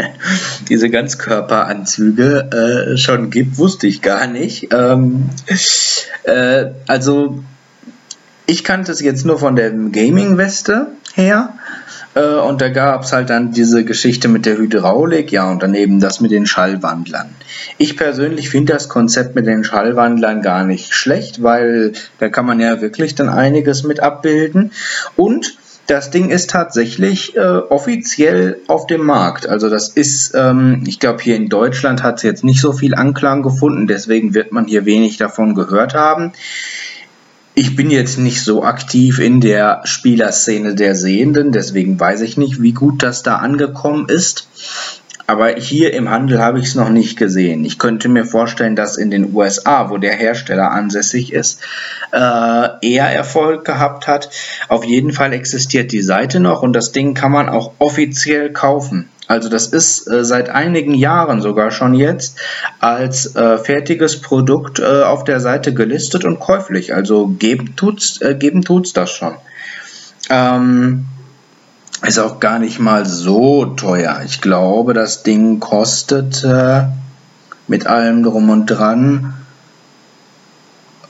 diese 0.68 0.88
Ganzkörperanzüge 0.88 2.94
äh, 2.94 2.96
schon 2.96 3.30
gibt, 3.30 3.58
wusste 3.58 3.86
ich 3.86 4.00
gar 4.00 4.26
nicht. 4.26 4.72
Ähm, 4.72 5.28
äh, 6.24 6.70
also, 6.86 7.44
ich 8.46 8.64
kannte 8.64 8.92
es 8.92 9.00
jetzt 9.00 9.26
nur 9.26 9.38
von 9.38 9.54
der 9.54 9.70
Gaming-Weste 9.70 10.86
her. 11.12 11.52
Äh, 12.14 12.34
und 12.34 12.60
da 12.60 12.68
gab 12.68 13.02
es 13.02 13.12
halt 13.12 13.30
dann 13.30 13.52
diese 13.52 13.84
Geschichte 13.84 14.28
mit 14.28 14.46
der 14.46 14.58
Hydraulik, 14.58 15.32
ja, 15.32 15.50
und 15.50 15.62
daneben 15.62 16.00
das 16.00 16.20
mit 16.20 16.30
den 16.30 16.46
Schallwandlern. 16.46 17.30
Ich 17.78 17.96
persönlich 17.96 18.50
finde 18.50 18.72
das 18.72 18.88
Konzept 18.88 19.34
mit 19.34 19.46
den 19.46 19.64
Schallwandlern 19.64 20.42
gar 20.42 20.64
nicht 20.64 20.94
schlecht, 20.94 21.42
weil 21.42 21.92
da 22.18 22.28
kann 22.28 22.46
man 22.46 22.60
ja 22.60 22.80
wirklich 22.80 23.14
dann 23.14 23.28
einiges 23.28 23.82
mit 23.82 24.00
abbilden. 24.00 24.72
Und 25.16 25.56
das 25.86 26.10
Ding 26.10 26.30
ist 26.30 26.50
tatsächlich 26.50 27.36
äh, 27.36 27.40
offiziell 27.40 28.60
auf 28.68 28.86
dem 28.86 29.04
Markt. 29.04 29.46
Also 29.46 29.68
das 29.68 29.88
ist, 29.88 30.32
ähm, 30.34 30.82
ich 30.86 30.98
glaube, 30.98 31.22
hier 31.22 31.36
in 31.36 31.48
Deutschland 31.48 32.02
hat 32.02 32.16
es 32.16 32.22
jetzt 32.22 32.44
nicht 32.44 32.60
so 32.60 32.72
viel 32.72 32.94
Anklang 32.94 33.42
gefunden, 33.42 33.86
deswegen 33.86 34.34
wird 34.34 34.50
man 34.50 34.66
hier 34.66 34.86
wenig 34.86 35.18
davon 35.18 35.54
gehört 35.54 35.94
haben. 35.94 36.32
Ich 37.56 37.76
bin 37.76 37.88
jetzt 37.88 38.18
nicht 38.18 38.42
so 38.42 38.64
aktiv 38.64 39.20
in 39.20 39.40
der 39.40 39.82
Spielerszene 39.84 40.74
der 40.74 40.96
Sehenden, 40.96 41.52
deswegen 41.52 42.00
weiß 42.00 42.22
ich 42.22 42.36
nicht, 42.36 42.60
wie 42.60 42.72
gut 42.72 43.04
das 43.04 43.22
da 43.22 43.36
angekommen 43.36 44.08
ist. 44.08 44.48
Aber 45.28 45.54
hier 45.54 45.94
im 45.94 46.10
Handel 46.10 46.40
habe 46.40 46.58
ich 46.58 46.66
es 46.66 46.74
noch 46.74 46.88
nicht 46.90 47.16
gesehen. 47.16 47.64
Ich 47.64 47.78
könnte 47.78 48.08
mir 48.08 48.24
vorstellen, 48.24 48.74
dass 48.74 48.96
in 48.96 49.12
den 49.12 49.32
USA, 49.32 49.88
wo 49.88 49.98
der 49.98 50.14
Hersteller 50.14 50.72
ansässig 50.72 51.32
ist, 51.32 51.60
äh, 52.12 52.68
eher 52.82 53.06
Erfolg 53.06 53.64
gehabt 53.64 54.08
hat. 54.08 54.30
Auf 54.68 54.84
jeden 54.84 55.12
Fall 55.12 55.32
existiert 55.32 55.92
die 55.92 56.02
Seite 56.02 56.40
noch 56.40 56.62
und 56.62 56.74
das 56.74 56.90
Ding 56.90 57.14
kann 57.14 57.30
man 57.30 57.48
auch 57.48 57.72
offiziell 57.78 58.52
kaufen. 58.52 59.08
Also 59.26 59.48
das 59.48 59.66
ist 59.66 60.06
äh, 60.06 60.24
seit 60.24 60.50
einigen 60.50 60.94
Jahren 60.94 61.40
sogar 61.40 61.70
schon 61.70 61.94
jetzt 61.94 62.38
als 62.78 63.34
äh, 63.36 63.58
fertiges 63.58 64.20
Produkt 64.20 64.80
äh, 64.80 65.02
auf 65.02 65.24
der 65.24 65.40
Seite 65.40 65.72
gelistet 65.72 66.24
und 66.24 66.40
käuflich. 66.40 66.94
Also 66.94 67.28
geben 67.28 67.74
tut's, 67.76 68.20
äh, 68.20 68.34
geben 68.34 68.62
tut's 68.62 68.92
das 68.92 69.10
schon. 69.10 69.34
Ähm, 70.28 71.06
ist 72.02 72.18
auch 72.18 72.38
gar 72.38 72.58
nicht 72.58 72.78
mal 72.80 73.06
so 73.06 73.64
teuer. 73.64 74.20
Ich 74.26 74.42
glaube, 74.42 74.92
das 74.92 75.22
Ding 75.22 75.58
kostet 75.58 76.46
mit 77.66 77.86
allem 77.86 78.22
drum 78.22 78.50
und 78.50 78.66
dran, 78.66 79.32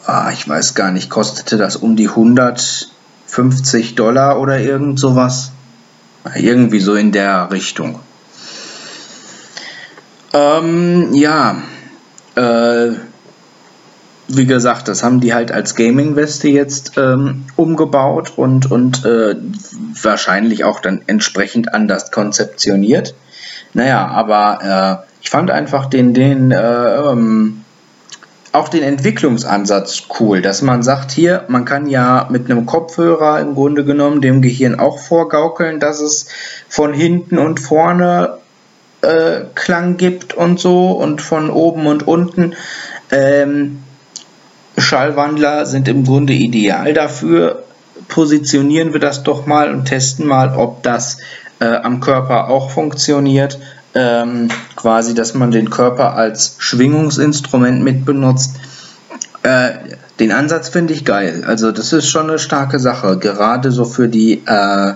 ah, 0.06 0.30
ich 0.32 0.48
weiß 0.48 0.74
gar 0.74 0.92
nicht, 0.92 1.10
kostete 1.10 1.56
das 1.56 1.74
um 1.76 1.96
die 1.96 2.08
150 2.08 3.96
Dollar 3.96 4.38
oder 4.38 4.60
irgend 4.60 5.00
sowas. 5.00 5.50
Irgendwie 6.34 6.80
so 6.80 6.94
in 6.94 7.12
der 7.12 7.50
Richtung. 7.50 8.00
Ähm, 10.32 11.14
ja, 11.14 11.62
äh, 12.34 12.92
wie 14.28 14.46
gesagt, 14.46 14.88
das 14.88 15.02
haben 15.02 15.20
die 15.20 15.34
halt 15.34 15.52
als 15.52 15.74
Gaming-Weste 15.74 16.48
jetzt 16.48 16.92
ähm, 16.96 17.44
umgebaut 17.56 18.32
und, 18.36 18.70
und 18.70 19.04
äh, 19.04 19.36
wahrscheinlich 20.02 20.64
auch 20.64 20.80
dann 20.80 21.02
entsprechend 21.06 21.74
anders 21.74 22.10
konzeptioniert. 22.10 23.14
Naja, 23.74 24.06
aber 24.06 25.02
äh, 25.04 25.06
ich 25.20 25.30
fand 25.30 25.50
einfach 25.50 25.86
den, 25.86 26.14
den 26.14 26.52
äh, 26.52 26.96
ähm, 26.96 27.63
auch 28.54 28.68
den 28.68 28.84
Entwicklungsansatz 28.84 30.04
cool, 30.20 30.40
dass 30.40 30.62
man 30.62 30.84
sagt, 30.84 31.10
hier, 31.10 31.44
man 31.48 31.64
kann 31.64 31.88
ja 31.88 32.28
mit 32.30 32.48
einem 32.48 32.66
Kopfhörer 32.66 33.40
im 33.40 33.54
Grunde 33.54 33.84
genommen 33.84 34.20
dem 34.20 34.42
Gehirn 34.42 34.78
auch 34.78 35.00
vorgaukeln, 35.00 35.80
dass 35.80 36.00
es 36.00 36.26
von 36.68 36.94
hinten 36.94 37.38
und 37.38 37.58
vorne 37.58 38.38
äh, 39.02 39.40
Klang 39.56 39.96
gibt 39.96 40.34
und 40.34 40.60
so 40.60 40.92
und 40.92 41.20
von 41.20 41.50
oben 41.50 41.86
und 41.86 42.06
unten. 42.06 42.54
Ähm, 43.10 43.82
Schallwandler 44.78 45.66
sind 45.66 45.88
im 45.88 46.04
Grunde 46.04 46.32
ideal 46.32 46.94
dafür. 46.94 47.64
Positionieren 48.06 48.92
wir 48.92 49.00
das 49.00 49.24
doch 49.24 49.46
mal 49.46 49.72
und 49.72 49.86
testen 49.86 50.28
mal, 50.28 50.56
ob 50.56 50.84
das 50.84 51.18
äh, 51.58 51.64
am 51.64 51.98
Körper 51.98 52.48
auch 52.50 52.70
funktioniert 52.70 53.58
ähm, 53.94 54.48
quasi, 54.76 55.14
dass 55.14 55.34
man 55.34 55.50
den 55.50 55.70
Körper 55.70 56.14
als 56.14 56.56
Schwingungsinstrument 56.58 57.82
mit 57.82 58.04
benutzt. 58.04 58.56
Äh, 59.42 59.70
den 60.20 60.32
Ansatz 60.32 60.68
finde 60.68 60.92
ich 60.92 61.04
geil. 61.04 61.44
Also 61.46 61.72
das 61.72 61.92
ist 61.92 62.08
schon 62.08 62.28
eine 62.28 62.38
starke 62.38 62.78
Sache, 62.78 63.18
gerade 63.18 63.70
so 63.70 63.84
für 63.84 64.08
die, 64.08 64.42
äh, 64.46 64.94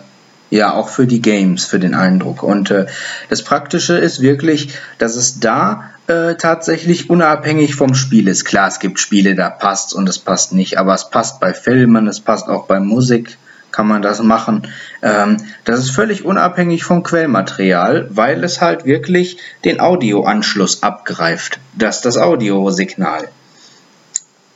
ja 0.50 0.72
auch 0.72 0.88
für 0.88 1.06
die 1.06 1.20
Games, 1.20 1.64
für 1.64 1.78
den 1.78 1.94
Eindruck. 1.94 2.42
Und 2.42 2.70
äh, 2.70 2.86
das 3.28 3.42
Praktische 3.42 3.96
ist 3.98 4.20
wirklich, 4.20 4.74
dass 4.98 5.16
es 5.16 5.40
da 5.40 5.90
äh, 6.06 6.36
tatsächlich 6.36 7.10
unabhängig 7.10 7.74
vom 7.74 7.94
Spiel 7.94 8.28
ist. 8.28 8.44
Klar, 8.44 8.68
es 8.68 8.78
gibt 8.78 8.98
Spiele, 8.98 9.34
da 9.34 9.50
passt 9.50 9.94
und 9.94 10.08
es 10.08 10.18
passt 10.18 10.52
nicht, 10.54 10.78
aber 10.78 10.94
es 10.94 11.10
passt 11.10 11.40
bei 11.40 11.52
Filmen, 11.52 12.06
es 12.08 12.20
passt 12.20 12.48
auch 12.48 12.66
bei 12.66 12.80
Musik 12.80 13.36
kann 13.70 13.86
man 13.86 14.02
das 14.02 14.22
machen. 14.22 14.68
Ähm, 15.02 15.36
das 15.64 15.80
ist 15.80 15.90
völlig 15.90 16.24
unabhängig 16.24 16.84
vom 16.84 17.02
Quellmaterial, 17.02 18.08
weil 18.10 18.42
es 18.44 18.60
halt 18.60 18.84
wirklich 18.84 19.38
den 19.64 19.80
Audioanschluss 19.80 20.82
abgreift. 20.82 21.60
Das 21.76 21.96
ist 21.96 22.04
das 22.04 22.16
Audiosignal. 22.16 23.28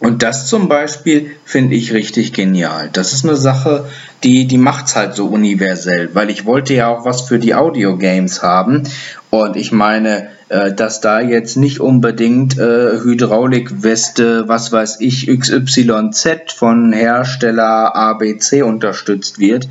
Und 0.03 0.25
das 0.25 0.49
zum 0.49 0.69
Beispiel 0.69 1.37
finde 1.45 1.77
ich 1.77 1.93
richtig 1.93 2.33
genial. 2.33 2.91
Das 2.93 3.13
ist 3.13 3.25
eine 3.25 3.37
Sache, 3.37 3.89
die, 4.25 4.49
die 4.49 4.59
macht 4.59 4.87
es 4.87 4.97
halt 4.97 5.15
so 5.15 5.27
universell, 5.27 6.11
weil 6.13 6.29
ich 6.29 6.45
wollte 6.45 6.75
ja 6.75 6.89
auch 6.89 7.05
was 7.05 7.23
für 7.23 7.39
die 7.39 7.55
Audio-Games 7.55 8.43
haben. 8.43 8.83
Und 9.31 9.57
ich 9.57 9.71
meine, 9.71 10.29
äh, 10.53 10.75
dass 10.75 11.01
da 11.01 11.21
jetzt 11.21 11.57
nicht 11.57 11.81
unbedingt 11.81 12.59
äh, 12.59 13.01
Hydraulikweste, 13.01 14.49
was 14.49 14.71
weiß 14.71 15.01
ich, 15.01 15.27
XYZ 15.27 16.53
von 16.55 16.93
Hersteller 16.93 17.97
ABC 17.97 18.61
unterstützt 18.61 19.39
wird 19.39 19.67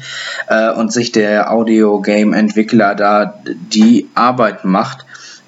äh, 0.48 0.72
und 0.72 0.92
sich 0.92 1.12
der 1.12 1.52
Audio-Game-Entwickler 1.52 2.96
da 2.96 3.42
die 3.46 4.10
Arbeit 4.16 4.66
macht 4.66 5.06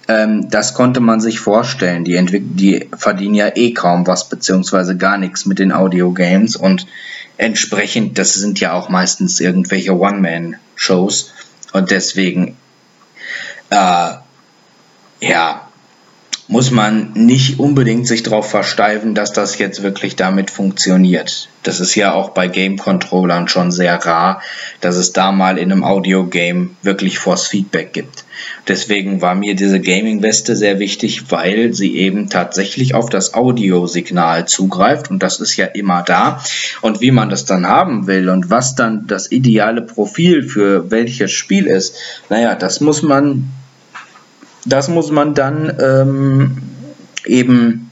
ähm, 0.07 0.49
das 0.49 0.73
konnte 0.73 0.99
man 0.99 1.21
sich 1.21 1.39
vorstellen. 1.39 2.03
Die, 2.03 2.21
die 2.29 2.89
verdienen 2.95 3.35
ja 3.35 3.55
eh 3.55 3.73
kaum 3.73 4.05
was, 4.05 4.27
beziehungsweise 4.27 4.97
gar 4.97 5.17
nichts 5.17 5.45
mit 5.45 5.59
den 5.59 5.71
Audio-Games 5.71 6.57
und 6.57 6.85
entsprechend, 7.37 8.17
das 8.17 8.33
sind 8.33 8.59
ja 8.59 8.73
auch 8.73 8.89
meistens 8.89 9.39
irgendwelche 9.39 9.97
One-Man-Shows 9.97 11.33
und 11.71 11.89
deswegen, 11.89 12.57
äh, 13.69 14.09
ja, 15.23 15.67
muss 16.49 16.71
man 16.71 17.13
nicht 17.13 17.59
unbedingt 17.59 18.05
sich 18.05 18.21
darauf 18.21 18.49
versteifen, 18.49 19.15
dass 19.15 19.31
das 19.31 19.57
jetzt 19.57 19.81
wirklich 19.81 20.17
damit 20.17 20.51
funktioniert. 20.51 21.47
Das 21.63 21.79
ist 21.79 21.95
ja 21.95 22.13
auch 22.13 22.31
bei 22.31 22.49
Game-Controllern 22.49 23.47
schon 23.47 23.71
sehr 23.71 23.95
rar, 24.05 24.41
dass 24.81 24.97
es 24.97 25.13
da 25.13 25.31
mal 25.31 25.57
in 25.57 25.71
einem 25.71 25.85
Audio-Game 25.85 26.75
wirklich 26.81 27.17
Force 27.17 27.47
Feedback 27.47 27.93
gibt. 27.93 28.25
Deswegen 28.67 29.21
war 29.21 29.35
mir 29.35 29.55
diese 29.55 29.79
Gaming-Weste 29.79 30.57
sehr 30.57 30.79
wichtig, 30.79 31.31
weil 31.31 31.73
sie 31.73 31.95
eben 31.95 32.29
tatsächlich 32.29 32.93
auf 32.93 33.09
das 33.09 33.33
Audiosignal 33.33 34.45
zugreift 34.45 35.09
und 35.09 35.23
das 35.23 35.39
ist 35.39 35.55
ja 35.55 35.67
immer 35.67 36.03
da. 36.03 36.43
Und 36.81 36.99
wie 36.99 37.11
man 37.11 37.29
das 37.29 37.45
dann 37.45 37.67
haben 37.67 38.05
will 38.05 38.27
und 38.27 38.49
was 38.49 38.75
dann 38.75 39.07
das 39.07 39.31
ideale 39.31 39.81
Profil 39.81 40.43
für 40.43 40.91
welches 40.91 41.31
Spiel 41.31 41.67
ist, 41.67 41.95
naja, 42.29 42.53
das 42.55 42.81
muss 42.81 43.01
man 43.01 43.49
das 44.65 44.87
muss 44.87 45.11
man 45.11 45.33
dann 45.33 45.75
ähm, 45.79 46.57
eben 47.25 47.91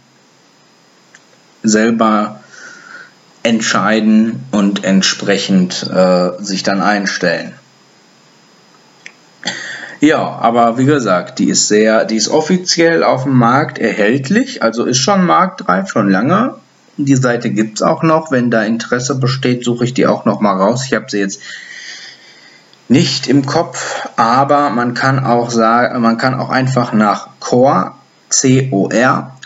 selber 1.63 2.41
entscheiden 3.43 4.43
und 4.51 4.83
entsprechend 4.83 5.89
äh, 5.91 6.31
sich 6.39 6.63
dann 6.63 6.81
einstellen. 6.81 7.53
Ja, 9.99 10.17
aber 10.17 10.79
wie 10.79 10.85
gesagt, 10.85 11.37
die 11.37 11.49
ist 11.49 11.67
sehr, 11.67 12.05
die 12.05 12.15
ist 12.15 12.29
offiziell 12.29 13.03
auf 13.03 13.23
dem 13.23 13.37
Markt 13.37 13.77
erhältlich, 13.77 14.63
also 14.63 14.85
ist 14.85 14.97
schon 14.97 15.25
marktreif, 15.25 15.89
schon 15.89 16.09
lange. 16.09 16.55
Die 16.97 17.15
Seite 17.15 17.51
gibt 17.51 17.77
es 17.77 17.81
auch 17.81 18.03
noch. 18.03 18.31
Wenn 18.31 18.51
da 18.51 18.63
Interesse 18.63 19.15
besteht, 19.15 19.63
suche 19.63 19.85
ich 19.85 19.93
die 19.93 20.07
auch 20.07 20.25
noch 20.25 20.41
mal 20.41 20.55
raus. 20.57 20.85
Ich 20.85 20.93
habe 20.93 21.05
sie 21.07 21.19
jetzt 21.19 21.41
nicht 22.91 23.27
im 23.27 23.45
Kopf, 23.45 24.09
aber 24.17 24.69
man 24.69 24.93
kann 24.93 25.25
auch 25.25 25.49
sagen, 25.49 26.01
man 26.01 26.17
kann 26.17 26.37
auch 26.37 26.49
einfach 26.49 26.91
nach 26.91 27.29
Core, 27.39 27.93
C-O-R, 28.27 29.37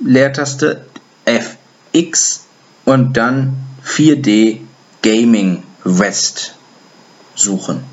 Leertaste 0.00 0.84
F-X 1.24 2.46
und 2.84 3.16
dann 3.16 3.54
4D 3.86 4.58
Gaming 5.02 5.62
West 5.84 6.56
suchen 7.36 7.84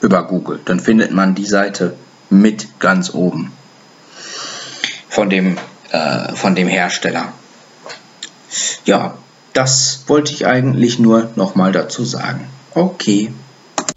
über 0.00 0.22
Google. 0.22 0.60
Dann 0.64 0.78
findet 0.78 1.10
man 1.10 1.34
die 1.34 1.44
Seite 1.44 1.96
mit 2.30 2.78
ganz 2.78 3.12
oben 3.12 3.52
von 5.08 5.28
dem, 5.28 5.58
äh, 5.90 6.32
von 6.36 6.54
dem 6.54 6.68
Hersteller. 6.68 7.32
Ja, 8.84 9.18
das 9.52 10.04
wollte 10.06 10.32
ich 10.32 10.46
eigentlich 10.46 11.00
nur 11.00 11.30
nochmal 11.34 11.72
dazu 11.72 12.04
sagen. 12.04 12.46
Okay. 12.72 13.32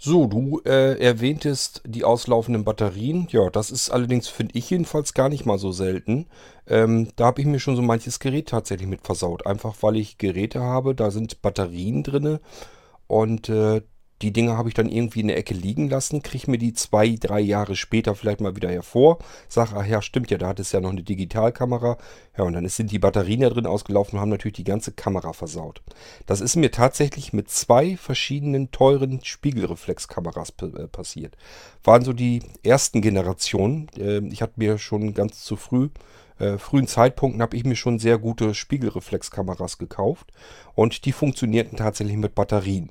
So, 0.00 0.26
du 0.28 0.60
äh, 0.64 0.96
erwähntest 1.00 1.82
die 1.84 2.04
auslaufenden 2.04 2.64
Batterien. 2.64 3.26
Ja, 3.30 3.50
das 3.50 3.72
ist 3.72 3.90
allerdings, 3.90 4.28
finde 4.28 4.56
ich 4.56 4.70
jedenfalls, 4.70 5.12
gar 5.12 5.28
nicht 5.28 5.44
mal 5.44 5.58
so 5.58 5.72
selten. 5.72 6.26
Ähm, 6.68 7.08
da 7.16 7.26
habe 7.26 7.40
ich 7.40 7.46
mir 7.48 7.58
schon 7.58 7.74
so 7.74 7.82
manches 7.82 8.20
Gerät 8.20 8.48
tatsächlich 8.48 8.88
mit 8.88 9.02
versaut. 9.02 9.46
Einfach 9.46 9.74
weil 9.80 9.96
ich 9.96 10.16
Geräte 10.18 10.60
habe, 10.60 10.94
da 10.94 11.10
sind 11.10 11.42
Batterien 11.42 12.04
drin 12.04 12.38
und 13.08 13.48
äh, 13.48 13.82
die 14.22 14.32
Dinge 14.32 14.56
habe 14.56 14.68
ich 14.68 14.74
dann 14.74 14.88
irgendwie 14.88 15.20
in 15.20 15.28
der 15.28 15.36
Ecke 15.36 15.54
liegen 15.54 15.88
lassen, 15.88 16.22
kriege 16.22 16.50
mir 16.50 16.58
die 16.58 16.72
zwei, 16.72 17.16
drei 17.18 17.40
Jahre 17.40 17.76
später 17.76 18.14
vielleicht 18.14 18.40
mal 18.40 18.56
wieder 18.56 18.70
hervor, 18.70 19.18
sage, 19.48 19.72
ach 19.76 19.86
ja, 19.86 20.02
stimmt 20.02 20.30
ja, 20.30 20.38
da 20.38 20.48
hat 20.48 20.60
es 20.60 20.72
ja 20.72 20.80
noch 20.80 20.90
eine 20.90 21.02
Digitalkamera. 21.02 21.98
Ja, 22.36 22.44
und 22.44 22.52
dann 22.52 22.68
sind 22.68 22.92
die 22.92 22.98
Batterien 22.98 23.40
da 23.40 23.50
drin 23.50 23.66
ausgelaufen 23.66 24.16
und 24.16 24.20
haben 24.20 24.30
natürlich 24.30 24.56
die 24.56 24.64
ganze 24.64 24.92
Kamera 24.92 25.32
versaut. 25.32 25.82
Das 26.26 26.40
ist 26.40 26.56
mir 26.56 26.70
tatsächlich 26.70 27.32
mit 27.32 27.50
zwei 27.50 27.96
verschiedenen 27.96 28.70
teuren 28.70 29.20
Spiegelreflexkameras 29.22 30.52
äh, 30.62 30.86
passiert. 30.88 31.36
Waren 31.84 32.04
so 32.04 32.12
die 32.12 32.42
ersten 32.62 33.02
Generationen. 33.02 33.88
Äh, 33.96 34.18
ich 34.28 34.42
hatte 34.42 34.54
mir 34.56 34.78
schon 34.78 35.14
ganz 35.14 35.42
zu 35.44 35.56
früh 35.56 35.88
äh, 36.38 36.56
frühen 36.58 36.86
Zeitpunkten 36.86 37.42
habe 37.42 37.56
ich 37.56 37.64
mir 37.64 37.74
schon 37.74 37.98
sehr 37.98 38.18
gute 38.18 38.54
Spiegelreflexkameras 38.54 39.78
gekauft 39.78 40.32
und 40.74 41.04
die 41.04 41.12
funktionierten 41.12 41.76
tatsächlich 41.76 42.16
mit 42.16 42.36
Batterien. 42.36 42.90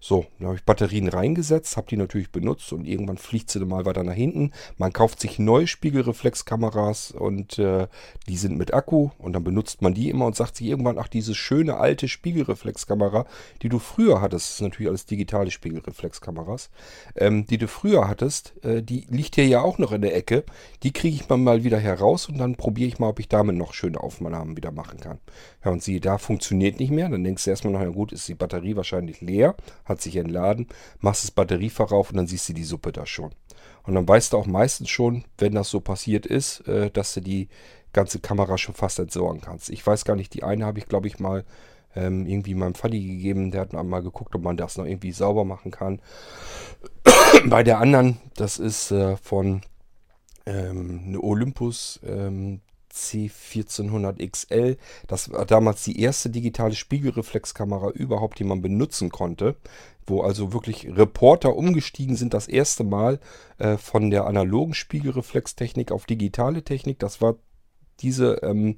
So, 0.00 0.26
dann 0.38 0.48
habe 0.48 0.56
ich 0.56 0.64
Batterien 0.64 1.08
reingesetzt, 1.08 1.76
habe 1.76 1.88
die 1.88 1.96
natürlich 1.96 2.30
benutzt 2.30 2.72
und 2.72 2.86
irgendwann 2.86 3.16
fliegt 3.18 3.50
sie 3.50 3.64
mal 3.64 3.86
weiter 3.86 4.04
nach 4.04 4.14
hinten. 4.14 4.52
Man 4.78 4.92
kauft 4.92 5.20
sich 5.20 5.38
neue 5.38 5.66
Spiegelreflexkameras 5.66 7.10
und 7.10 7.58
äh, 7.58 7.88
die 8.28 8.36
sind 8.36 8.56
mit 8.56 8.72
Akku 8.72 9.10
und 9.18 9.32
dann 9.32 9.44
benutzt 9.44 9.82
man 9.82 9.94
die 9.94 10.10
immer 10.10 10.26
und 10.26 10.36
sagt 10.36 10.56
sich 10.56 10.68
irgendwann, 10.68 10.98
ach, 10.98 11.08
diese 11.08 11.34
schöne 11.34 11.78
alte 11.78 12.08
Spiegelreflexkamera, 12.08 13.26
die 13.62 13.68
du 13.68 13.78
früher 13.78 14.20
hattest, 14.20 14.46
das 14.46 14.54
ist 14.56 14.60
natürlich 14.60 14.88
alles 14.88 15.06
digitale 15.06 15.50
Spiegelreflexkameras, 15.50 16.70
ähm, 17.16 17.46
die 17.46 17.58
du 17.58 17.66
früher 17.66 18.06
hattest, 18.06 18.54
äh, 18.64 18.82
die 18.82 19.06
liegt 19.08 19.34
hier 19.34 19.46
ja 19.46 19.62
auch 19.62 19.78
noch 19.78 19.92
in 19.92 20.02
der 20.02 20.14
Ecke. 20.14 20.44
Die 20.82 20.92
kriege 20.92 21.16
ich 21.16 21.28
mal 21.28 21.64
wieder 21.64 21.78
heraus 21.78 22.28
und 22.28 22.38
dann 22.38 22.56
probiere 22.56 22.88
ich 22.88 22.98
mal, 22.98 23.08
ob 23.08 23.18
ich 23.18 23.28
damit 23.28 23.56
noch 23.56 23.74
schöne 23.74 24.00
Aufnahmen 24.00 24.56
wieder 24.56 24.72
machen 24.72 25.00
kann. 25.00 25.18
Ja, 25.64 25.70
und 25.72 25.82
siehe, 25.82 26.00
da 26.00 26.18
funktioniert 26.18 26.78
nicht 26.78 26.90
mehr. 26.90 27.08
Dann 27.08 27.24
denkst 27.24 27.44
du 27.44 27.50
erstmal 27.50 27.72
noch, 27.72 27.80
ja 27.80 27.88
gut, 27.88 28.12
ist 28.12 28.28
die 28.28 28.34
Batterie 28.34 28.76
wahrscheinlich 28.76 29.20
leer 29.20 29.56
hat 29.84 30.00
sich 30.00 30.16
entladen, 30.16 30.66
machst 31.00 31.24
das 31.24 31.30
Batteriefach 31.30 31.92
auf 31.92 32.10
und 32.10 32.16
dann 32.16 32.26
siehst 32.26 32.48
du 32.48 32.52
die 32.52 32.64
Suppe 32.64 32.92
da 32.92 33.06
schon. 33.06 33.32
Und 33.84 33.94
dann 33.94 34.08
weißt 34.08 34.32
du 34.32 34.38
auch 34.38 34.46
meistens 34.46 34.90
schon, 34.90 35.24
wenn 35.38 35.54
das 35.54 35.70
so 35.70 35.80
passiert 35.80 36.26
ist, 36.26 36.66
äh, 36.66 36.90
dass 36.90 37.14
du 37.14 37.20
die 37.20 37.48
ganze 37.92 38.18
Kamera 38.18 38.58
schon 38.58 38.74
fast 38.74 38.98
entsorgen 38.98 39.40
kannst. 39.40 39.70
Ich 39.70 39.86
weiß 39.86 40.04
gar 40.04 40.16
nicht, 40.16 40.34
die 40.34 40.42
eine 40.42 40.66
habe 40.66 40.78
ich, 40.78 40.86
glaube 40.86 41.06
ich, 41.06 41.18
mal 41.18 41.44
ähm, 41.94 42.26
irgendwie 42.26 42.54
meinem 42.54 42.74
Vati 42.74 43.00
gegeben. 43.00 43.50
Der 43.50 43.62
hat 43.62 43.72
mal 43.72 44.02
geguckt, 44.02 44.34
ob 44.34 44.42
man 44.42 44.56
das 44.56 44.76
noch 44.76 44.84
irgendwie 44.84 45.12
sauber 45.12 45.44
machen 45.44 45.70
kann. 45.70 46.00
Bei 47.46 47.62
der 47.62 47.78
anderen, 47.78 48.18
das 48.34 48.58
ist 48.58 48.90
äh, 48.90 49.16
von 49.16 49.62
ähm, 50.44 51.02
eine 51.06 51.20
Olympus 51.20 52.00
ähm, 52.06 52.60
C1400XL. 52.96 54.78
Das 55.06 55.30
war 55.30 55.44
damals 55.44 55.84
die 55.84 56.00
erste 56.00 56.30
digitale 56.30 56.74
Spiegelreflexkamera 56.74 57.90
überhaupt, 57.90 58.38
die 58.38 58.44
man 58.44 58.62
benutzen 58.62 59.10
konnte. 59.10 59.56
Wo 60.06 60.22
also 60.22 60.52
wirklich 60.52 60.88
Reporter 60.88 61.56
umgestiegen 61.56 62.16
sind, 62.16 62.32
das 62.32 62.48
erste 62.48 62.84
Mal 62.84 63.20
äh, 63.58 63.76
von 63.76 64.10
der 64.10 64.26
analogen 64.26 64.74
Spiegelreflextechnik 64.74 65.92
auf 65.92 66.06
digitale 66.06 66.62
Technik. 66.62 66.98
Das 67.00 67.20
war 67.20 67.36
diese 68.00 68.40
ähm, 68.42 68.76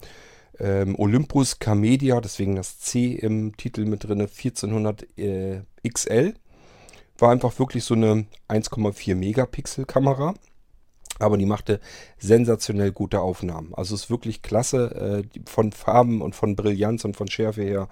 ähm, 0.58 0.98
Olympus 0.98 1.58
Camedia, 1.58 2.20
deswegen 2.20 2.56
das 2.56 2.78
C 2.80 3.12
im 3.12 3.56
Titel 3.56 3.84
mit 3.84 4.04
drin, 4.04 4.20
1400 4.20 5.18
äh, 5.18 5.62
XL. 5.86 6.34
War 7.18 7.30
einfach 7.30 7.58
wirklich 7.58 7.84
so 7.84 7.94
eine 7.94 8.26
1,4 8.48 9.14
Megapixel 9.14 9.84
Kamera. 9.84 10.34
Aber 11.18 11.36
die 11.36 11.46
machte 11.46 11.80
sensationell 12.18 12.92
gute 12.92 13.20
Aufnahmen. 13.20 13.74
Also 13.74 13.94
es 13.94 14.04
ist 14.04 14.10
wirklich 14.10 14.42
klasse 14.42 15.24
äh, 15.34 15.40
von 15.46 15.72
Farben 15.72 16.22
und 16.22 16.34
von 16.34 16.56
Brillanz 16.56 17.04
und 17.04 17.16
von 17.16 17.28
Schärfe 17.28 17.62
her. 17.62 17.88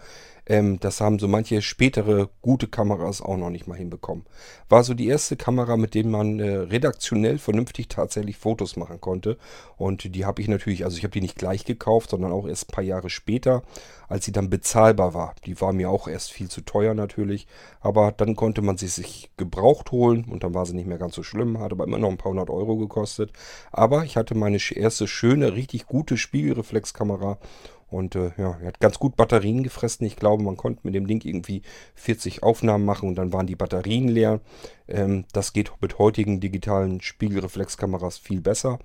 Ähm, 0.46 0.78
das 0.80 1.00
haben 1.00 1.18
so 1.18 1.28
manche 1.28 1.60
spätere 1.60 2.28
gute 2.40 2.68
Kameras 2.68 3.20
auch 3.20 3.36
noch 3.36 3.50
nicht 3.50 3.66
mal 3.66 3.76
hinbekommen. 3.76 4.24
War 4.68 4.84
so 4.84 4.94
die 4.94 5.08
erste 5.08 5.36
Kamera, 5.36 5.76
mit 5.76 5.94
der 5.94 6.06
man 6.06 6.38
äh, 6.38 6.56
redaktionell 6.56 7.38
vernünftig 7.38 7.88
tatsächlich 7.88 8.36
Fotos 8.36 8.76
machen 8.76 9.00
konnte. 9.00 9.38
Und 9.76 10.14
die 10.14 10.24
habe 10.24 10.40
ich 10.40 10.48
natürlich, 10.48 10.84
also 10.84 10.96
ich 10.96 11.02
habe 11.02 11.12
die 11.12 11.20
nicht 11.20 11.36
gleich 11.36 11.64
gekauft, 11.64 12.10
sondern 12.10 12.32
auch 12.32 12.46
erst 12.46 12.68
ein 12.68 12.74
paar 12.74 12.84
Jahre 12.84 13.10
später, 13.10 13.62
als 14.08 14.24
sie 14.24 14.32
dann 14.32 14.48
bezahlbar 14.50 15.14
war. 15.14 15.34
Die 15.44 15.60
war 15.60 15.72
mir 15.72 15.90
auch 15.90 16.06
erst 16.06 16.30
viel 16.32 16.48
zu 16.48 16.60
teuer 16.60 16.94
natürlich. 16.94 17.46
Aber 17.80 18.12
dann 18.12 18.36
konnte 18.36 18.62
man 18.62 18.76
sie 18.76 18.88
sich 18.88 19.30
gebraucht 19.36 19.90
holen 19.90 20.24
und 20.30 20.44
dann 20.44 20.54
war 20.54 20.64
sie 20.64 20.74
nicht 20.74 20.86
mehr 20.86 20.98
ganz 20.98 21.14
so 21.14 21.22
schlimm, 21.22 21.58
hat 21.58 21.72
aber 21.72 21.84
immer 21.84 21.98
noch 21.98 22.10
ein 22.10 22.18
paar 22.18 22.30
hundert 22.30 22.50
Euro 22.50 22.76
gekostet. 22.76 23.32
Aber 23.72 24.04
ich 24.04 24.16
hatte 24.16 24.34
meine 24.36 24.58
erste 24.74 25.08
schöne, 25.08 25.54
richtig 25.54 25.86
gute 25.86 26.16
Spiegelreflexkamera 26.16 27.38
und 27.88 28.16
äh, 28.16 28.32
ja, 28.36 28.58
er 28.60 28.68
hat 28.68 28.80
ganz 28.80 28.98
gut 28.98 29.16
Batterien 29.16 29.62
gefressen. 29.62 30.06
Ich 30.06 30.16
glaube, 30.16 30.42
man 30.42 30.56
konnte 30.56 30.80
mit 30.82 30.94
dem 30.94 31.06
Ding 31.06 31.24
irgendwie 31.24 31.62
40 31.94 32.42
Aufnahmen 32.42 32.84
machen 32.84 33.08
und 33.08 33.14
dann 33.16 33.32
waren 33.32 33.46
die 33.46 33.56
Batterien 33.56 34.08
leer. 34.08 34.40
Ähm, 34.88 35.24
das 35.32 35.52
geht 35.52 35.70
mit 35.80 35.98
heutigen 35.98 36.40
digitalen 36.40 37.00
Spiegelreflexkameras 37.00 38.18
viel 38.18 38.40
besser. 38.40 38.78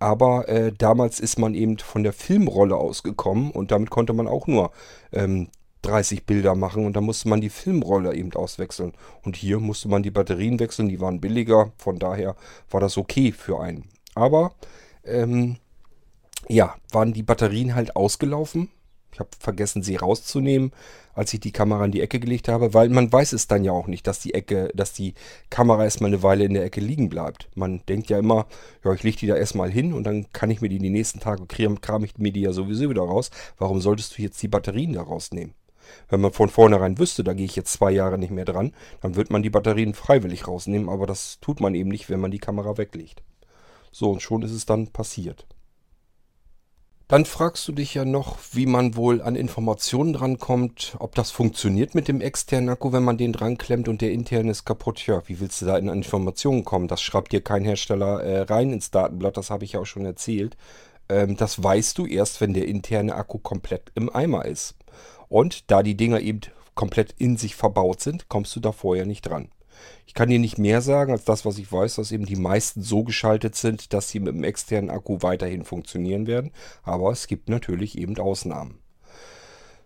Aber 0.00 0.48
äh, 0.48 0.72
damals 0.76 1.20
ist 1.20 1.38
man 1.38 1.54
eben 1.54 1.78
von 1.78 2.02
der 2.02 2.12
Filmrolle 2.12 2.74
ausgekommen 2.76 3.50
und 3.50 3.70
damit 3.70 3.90
konnte 3.90 4.14
man 4.14 4.26
auch 4.26 4.46
nur 4.46 4.72
ähm, 5.12 5.48
30 5.82 6.26
Bilder 6.26 6.54
machen 6.54 6.84
und 6.86 6.94
dann 6.94 7.04
musste 7.04 7.28
man 7.28 7.40
die 7.40 7.50
Filmrolle 7.50 8.14
eben 8.14 8.32
auswechseln. 8.32 8.92
Und 9.24 9.36
hier 9.36 9.60
musste 9.60 9.88
man 9.88 10.02
die 10.02 10.10
Batterien 10.10 10.58
wechseln, 10.58 10.88
die 10.88 11.00
waren 11.00 11.20
billiger, 11.20 11.72
von 11.76 11.98
daher 11.98 12.34
war 12.70 12.80
das 12.80 12.98
okay 12.98 13.32
für 13.32 13.60
einen. 13.60 13.84
Aber 14.14 14.54
ähm, 15.04 15.56
ja, 16.48 16.74
waren 16.92 17.12
die 17.12 17.22
Batterien 17.22 17.74
halt 17.74 17.96
ausgelaufen. 17.96 18.70
Ich 19.12 19.18
habe 19.18 19.30
vergessen, 19.38 19.82
sie 19.82 19.96
rauszunehmen, 19.96 20.72
als 21.14 21.34
ich 21.34 21.40
die 21.40 21.50
Kamera 21.50 21.84
in 21.84 21.90
die 21.90 22.00
Ecke 22.00 22.20
gelegt 22.20 22.48
habe, 22.48 22.74
weil 22.74 22.88
man 22.88 23.12
weiß 23.12 23.32
es 23.32 23.48
dann 23.48 23.64
ja 23.64 23.72
auch 23.72 23.88
nicht, 23.88 24.06
dass 24.06 24.20
die 24.20 24.34
Ecke, 24.34 24.70
dass 24.74 24.92
die 24.92 25.14
Kamera 25.50 25.82
erstmal 25.84 26.10
eine 26.10 26.22
Weile 26.22 26.44
in 26.44 26.54
der 26.54 26.64
Ecke 26.64 26.80
liegen 26.80 27.08
bleibt. 27.08 27.48
Man 27.56 27.84
denkt 27.88 28.08
ja 28.08 28.18
immer, 28.18 28.46
ja, 28.84 28.92
ich 28.92 29.02
lege 29.02 29.16
die 29.16 29.26
da 29.26 29.36
erstmal 29.36 29.70
hin 29.70 29.92
und 29.92 30.04
dann 30.04 30.32
kann 30.32 30.50
ich 30.50 30.60
mir 30.60 30.68
die 30.68 30.78
die 30.78 30.90
nächsten 30.90 31.18
Tage 31.18 31.44
kram 31.46 32.04
ich 32.04 32.18
mir 32.18 32.32
die 32.32 32.42
ja 32.42 32.52
sowieso 32.52 32.88
wieder 32.88 33.02
raus. 33.02 33.30
Warum 33.58 33.80
solltest 33.80 34.16
du 34.16 34.22
jetzt 34.22 34.40
die 34.42 34.48
Batterien 34.48 34.92
da 34.92 35.02
rausnehmen? 35.02 35.54
Wenn 36.08 36.20
man 36.20 36.32
von 36.32 36.48
vornherein 36.48 36.98
wüsste, 36.98 37.24
da 37.24 37.32
gehe 37.32 37.46
ich 37.46 37.56
jetzt 37.56 37.72
zwei 37.72 37.90
Jahre 37.90 38.16
nicht 38.16 38.30
mehr 38.30 38.44
dran, 38.44 38.72
dann 39.00 39.16
wird 39.16 39.30
man 39.30 39.42
die 39.42 39.50
Batterien 39.50 39.94
freiwillig 39.94 40.46
rausnehmen, 40.46 40.88
aber 40.88 41.06
das 41.06 41.38
tut 41.40 41.60
man 41.60 41.74
eben 41.74 41.90
nicht, 41.90 42.08
wenn 42.08 42.20
man 42.20 42.30
die 42.30 42.38
Kamera 42.38 42.78
weglegt. 42.78 43.22
So, 43.90 44.10
und 44.10 44.22
schon 44.22 44.42
ist 44.42 44.52
es 44.52 44.66
dann 44.66 44.88
passiert. 44.88 45.46
Dann 47.10 47.24
fragst 47.24 47.66
du 47.66 47.72
dich 47.72 47.94
ja 47.94 48.04
noch, 48.04 48.38
wie 48.52 48.66
man 48.66 48.94
wohl 48.94 49.20
an 49.20 49.34
Informationen 49.34 50.12
drankommt, 50.12 50.94
ob 51.00 51.16
das 51.16 51.32
funktioniert 51.32 51.96
mit 51.96 52.06
dem 52.06 52.20
externen 52.20 52.68
Akku, 52.68 52.92
wenn 52.92 53.02
man 53.02 53.18
den 53.18 53.32
dran 53.32 53.58
klemmt 53.58 53.88
und 53.88 54.00
der 54.00 54.12
interne 54.12 54.52
ist 54.52 54.64
kaputt. 54.64 55.04
Ja, 55.08 55.20
wie 55.26 55.40
willst 55.40 55.60
du 55.60 55.66
da 55.66 55.76
in 55.76 55.88
Informationen 55.88 56.64
kommen? 56.64 56.86
Das 56.86 57.02
schreibt 57.02 57.32
dir 57.32 57.40
kein 57.40 57.64
Hersteller 57.64 58.22
äh, 58.22 58.42
rein 58.42 58.72
ins 58.72 58.92
Datenblatt, 58.92 59.36
das 59.36 59.50
habe 59.50 59.64
ich 59.64 59.72
ja 59.72 59.80
auch 59.80 59.86
schon 59.86 60.06
erzählt. 60.06 60.56
Ähm, 61.08 61.36
das 61.36 61.60
weißt 61.60 61.98
du 61.98 62.06
erst, 62.06 62.40
wenn 62.40 62.54
der 62.54 62.68
interne 62.68 63.16
Akku 63.16 63.38
komplett 63.38 63.90
im 63.96 64.08
Eimer 64.14 64.44
ist. 64.44 64.76
Und 65.28 65.68
da 65.68 65.82
die 65.82 65.96
Dinger 65.96 66.20
eben 66.20 66.42
komplett 66.76 67.16
in 67.18 67.36
sich 67.36 67.56
verbaut 67.56 68.00
sind, 68.00 68.28
kommst 68.28 68.54
du 68.54 68.60
da 68.60 68.70
vorher 68.70 69.04
nicht 69.04 69.22
dran. 69.22 69.48
Ich 70.06 70.14
kann 70.14 70.28
dir 70.28 70.38
nicht 70.38 70.58
mehr 70.58 70.80
sagen 70.80 71.12
als 71.12 71.24
das, 71.24 71.44
was 71.44 71.58
ich 71.58 71.70
weiß, 71.70 71.96
dass 71.96 72.12
eben 72.12 72.26
die 72.26 72.36
meisten 72.36 72.82
so 72.82 73.04
geschaltet 73.04 73.54
sind, 73.54 73.92
dass 73.92 74.08
sie 74.08 74.20
mit 74.20 74.34
dem 74.34 74.44
externen 74.44 74.90
Akku 74.90 75.18
weiterhin 75.20 75.64
funktionieren 75.64 76.26
werden. 76.26 76.52
Aber 76.82 77.12
es 77.12 77.26
gibt 77.26 77.48
natürlich 77.48 77.96
eben 77.96 78.18
Ausnahmen. 78.18 78.78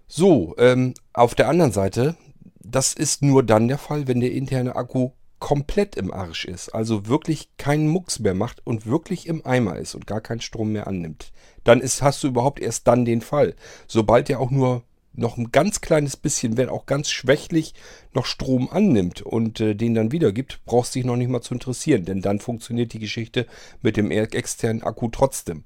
So, 0.07 0.55
ähm, 0.59 0.95
auf 1.13 1.35
der 1.35 1.49
anderen 1.49 1.73
Seite, 1.73 2.17
das 2.61 2.95
ist 2.95 3.23
nur 3.23 3.43
dann 3.43 3.69
der 3.69 3.79
Fall, 3.79 4.07
wenn 4.07 4.21
der 4.21 4.33
interne 4.33 4.77
Akku 4.77 5.11
komplett 5.45 5.97
im 5.97 6.11
Arsch 6.11 6.47
ist, 6.47 6.71
also 6.71 7.07
wirklich 7.07 7.51
keinen 7.59 7.89
Mucks 7.89 8.19
mehr 8.19 8.33
macht 8.33 8.67
und 8.67 8.87
wirklich 8.87 9.27
im 9.27 9.45
Eimer 9.45 9.77
ist 9.77 9.95
und 9.95 10.07
gar 10.07 10.23
keinen 10.23 10.41
Strom 10.41 10.73
mehr 10.73 10.87
annimmt. 10.87 11.33
Dann 11.65 11.83
ist, 11.83 12.01
hast 12.01 12.23
du 12.23 12.29
überhaupt 12.29 12.61
erst 12.61 12.87
dann 12.87 13.05
den 13.05 13.21
Fall. 13.21 13.55
Sobald 13.87 14.31
er 14.31 14.41
auch 14.41 14.51
nur 14.51 14.85
noch 15.17 15.37
ein 15.37 15.53
ganz 15.53 15.81
kleines 15.81 16.17
bisschen, 16.17 16.57
wenn 16.57 16.69
auch 16.69 16.87
ganz 16.87 17.11
schwächlich, 17.11 17.75
noch 18.13 18.27
Strom 18.27 18.69
annimmt 18.71 19.23
und 19.23 19.61
äh, 19.61 19.75
den 19.75 19.95
dann 19.95 20.13
wiedergibt, 20.13 20.61
brauchst 20.65 20.95
du 20.95 20.99
dich 20.99 21.07
noch 21.07 21.17
nicht 21.17 21.31
mal 21.31 21.41
zu 21.41 21.55
interessieren, 21.55 22.05
denn 22.05 22.21
dann 22.21 22.41
funktioniert 22.41 22.93
die 22.93 22.99
Geschichte 22.99 23.47
mit 23.83 23.97
dem 23.97 24.11
externen 24.11 24.83
Akku 24.83 25.09
trotzdem. 25.09 25.65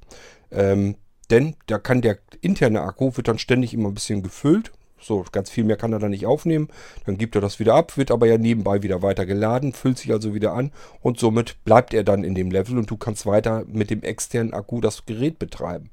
Ähm, 0.51 0.97
denn 1.31 1.57
da 1.67 1.79
kann 1.79 2.01
der 2.01 2.19
interne 2.41 2.83
Akku, 2.83 3.17
wird 3.17 3.29
dann 3.29 3.39
ständig 3.39 3.75
immer 3.75 3.89
ein 3.89 3.95
bisschen 3.95 4.23
gefüllt. 4.23 4.73
So, 5.01 5.25
ganz 5.31 5.49
viel 5.51 5.65
mehr 5.65 5.77
kann 5.77 5.93
er 5.93 6.01
dann 6.01 6.11
nicht 6.11 6.27
aufnehmen. 6.27 6.69
Dann 7.07 7.19
gibt 7.19 7.35
er 7.35 7.41
das 7.41 7.61
wieder 7.61 7.75
ab, 7.75 7.97
wird 7.97 8.11
aber 8.11 8.27
ja 8.27 8.37
nebenbei 8.37 8.83
wieder 8.83 9.03
weiter 9.03 9.27
geladen, 9.27 9.73
füllt 9.73 9.99
sich 9.99 10.11
also 10.11 10.35
wieder 10.35 10.55
an 10.55 10.73
und 11.01 11.21
somit 11.21 11.63
bleibt 11.65 11.95
er 11.95 12.03
dann 12.03 12.25
in 12.25 12.35
dem 12.35 12.51
Level 12.51 12.79
und 12.79 12.91
du 12.91 12.97
kannst 12.97 13.27
weiter 13.27 13.65
mit 13.69 13.91
dem 13.91 14.03
externen 14.03 14.53
Akku 14.53 14.81
das 14.81 15.07
Gerät 15.07 15.39
betreiben. 15.39 15.91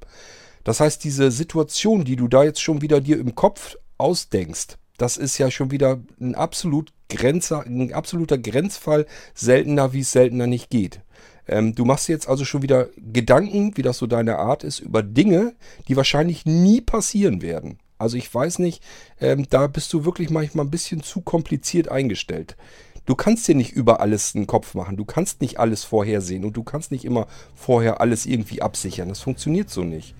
Das 0.66 0.80
heißt, 0.80 1.04
diese 1.04 1.30
Situation, 1.30 2.04
die 2.04 2.16
du 2.16 2.26
da 2.26 2.42
jetzt 2.42 2.60
schon 2.60 2.82
wieder 2.82 3.00
dir 3.00 3.20
im 3.20 3.36
Kopf 3.36 3.76
ausdenkst, 3.98 4.76
das 4.98 5.16
ist 5.16 5.38
ja 5.38 5.48
schon 5.48 5.70
wieder 5.70 6.00
ein, 6.20 6.34
absolut 6.34 6.92
Grenzer, 7.08 7.64
ein 7.64 7.92
absoluter 7.92 8.36
Grenzfall, 8.36 9.06
seltener, 9.32 9.92
wie 9.92 10.00
es 10.00 10.10
seltener 10.10 10.48
nicht 10.48 10.68
geht. 10.68 11.02
Ähm, 11.46 11.76
du 11.76 11.84
machst 11.84 12.08
jetzt 12.08 12.28
also 12.28 12.44
schon 12.44 12.62
wieder 12.62 12.88
Gedanken, 12.96 13.76
wie 13.76 13.82
das 13.82 13.98
so 13.98 14.08
deine 14.08 14.40
Art 14.40 14.64
ist, 14.64 14.80
über 14.80 15.04
Dinge, 15.04 15.54
die 15.86 15.96
wahrscheinlich 15.96 16.46
nie 16.46 16.80
passieren 16.80 17.42
werden. 17.42 17.78
Also 17.96 18.16
ich 18.16 18.34
weiß 18.34 18.58
nicht, 18.58 18.82
ähm, 19.20 19.46
da 19.48 19.68
bist 19.68 19.92
du 19.92 20.04
wirklich 20.04 20.30
manchmal 20.30 20.66
ein 20.66 20.72
bisschen 20.72 21.00
zu 21.00 21.20
kompliziert 21.20 21.92
eingestellt. 21.92 22.56
Du 23.04 23.14
kannst 23.14 23.46
dir 23.46 23.54
nicht 23.54 23.70
über 23.70 24.00
alles 24.00 24.34
einen 24.34 24.48
Kopf 24.48 24.74
machen. 24.74 24.96
Du 24.96 25.04
kannst 25.04 25.40
nicht 25.40 25.60
alles 25.60 25.84
vorhersehen 25.84 26.44
und 26.44 26.56
du 26.56 26.64
kannst 26.64 26.90
nicht 26.90 27.04
immer 27.04 27.28
vorher 27.54 28.00
alles 28.00 28.26
irgendwie 28.26 28.62
absichern. 28.62 29.08
Das 29.08 29.20
funktioniert 29.20 29.70
so 29.70 29.84
nicht. 29.84 30.16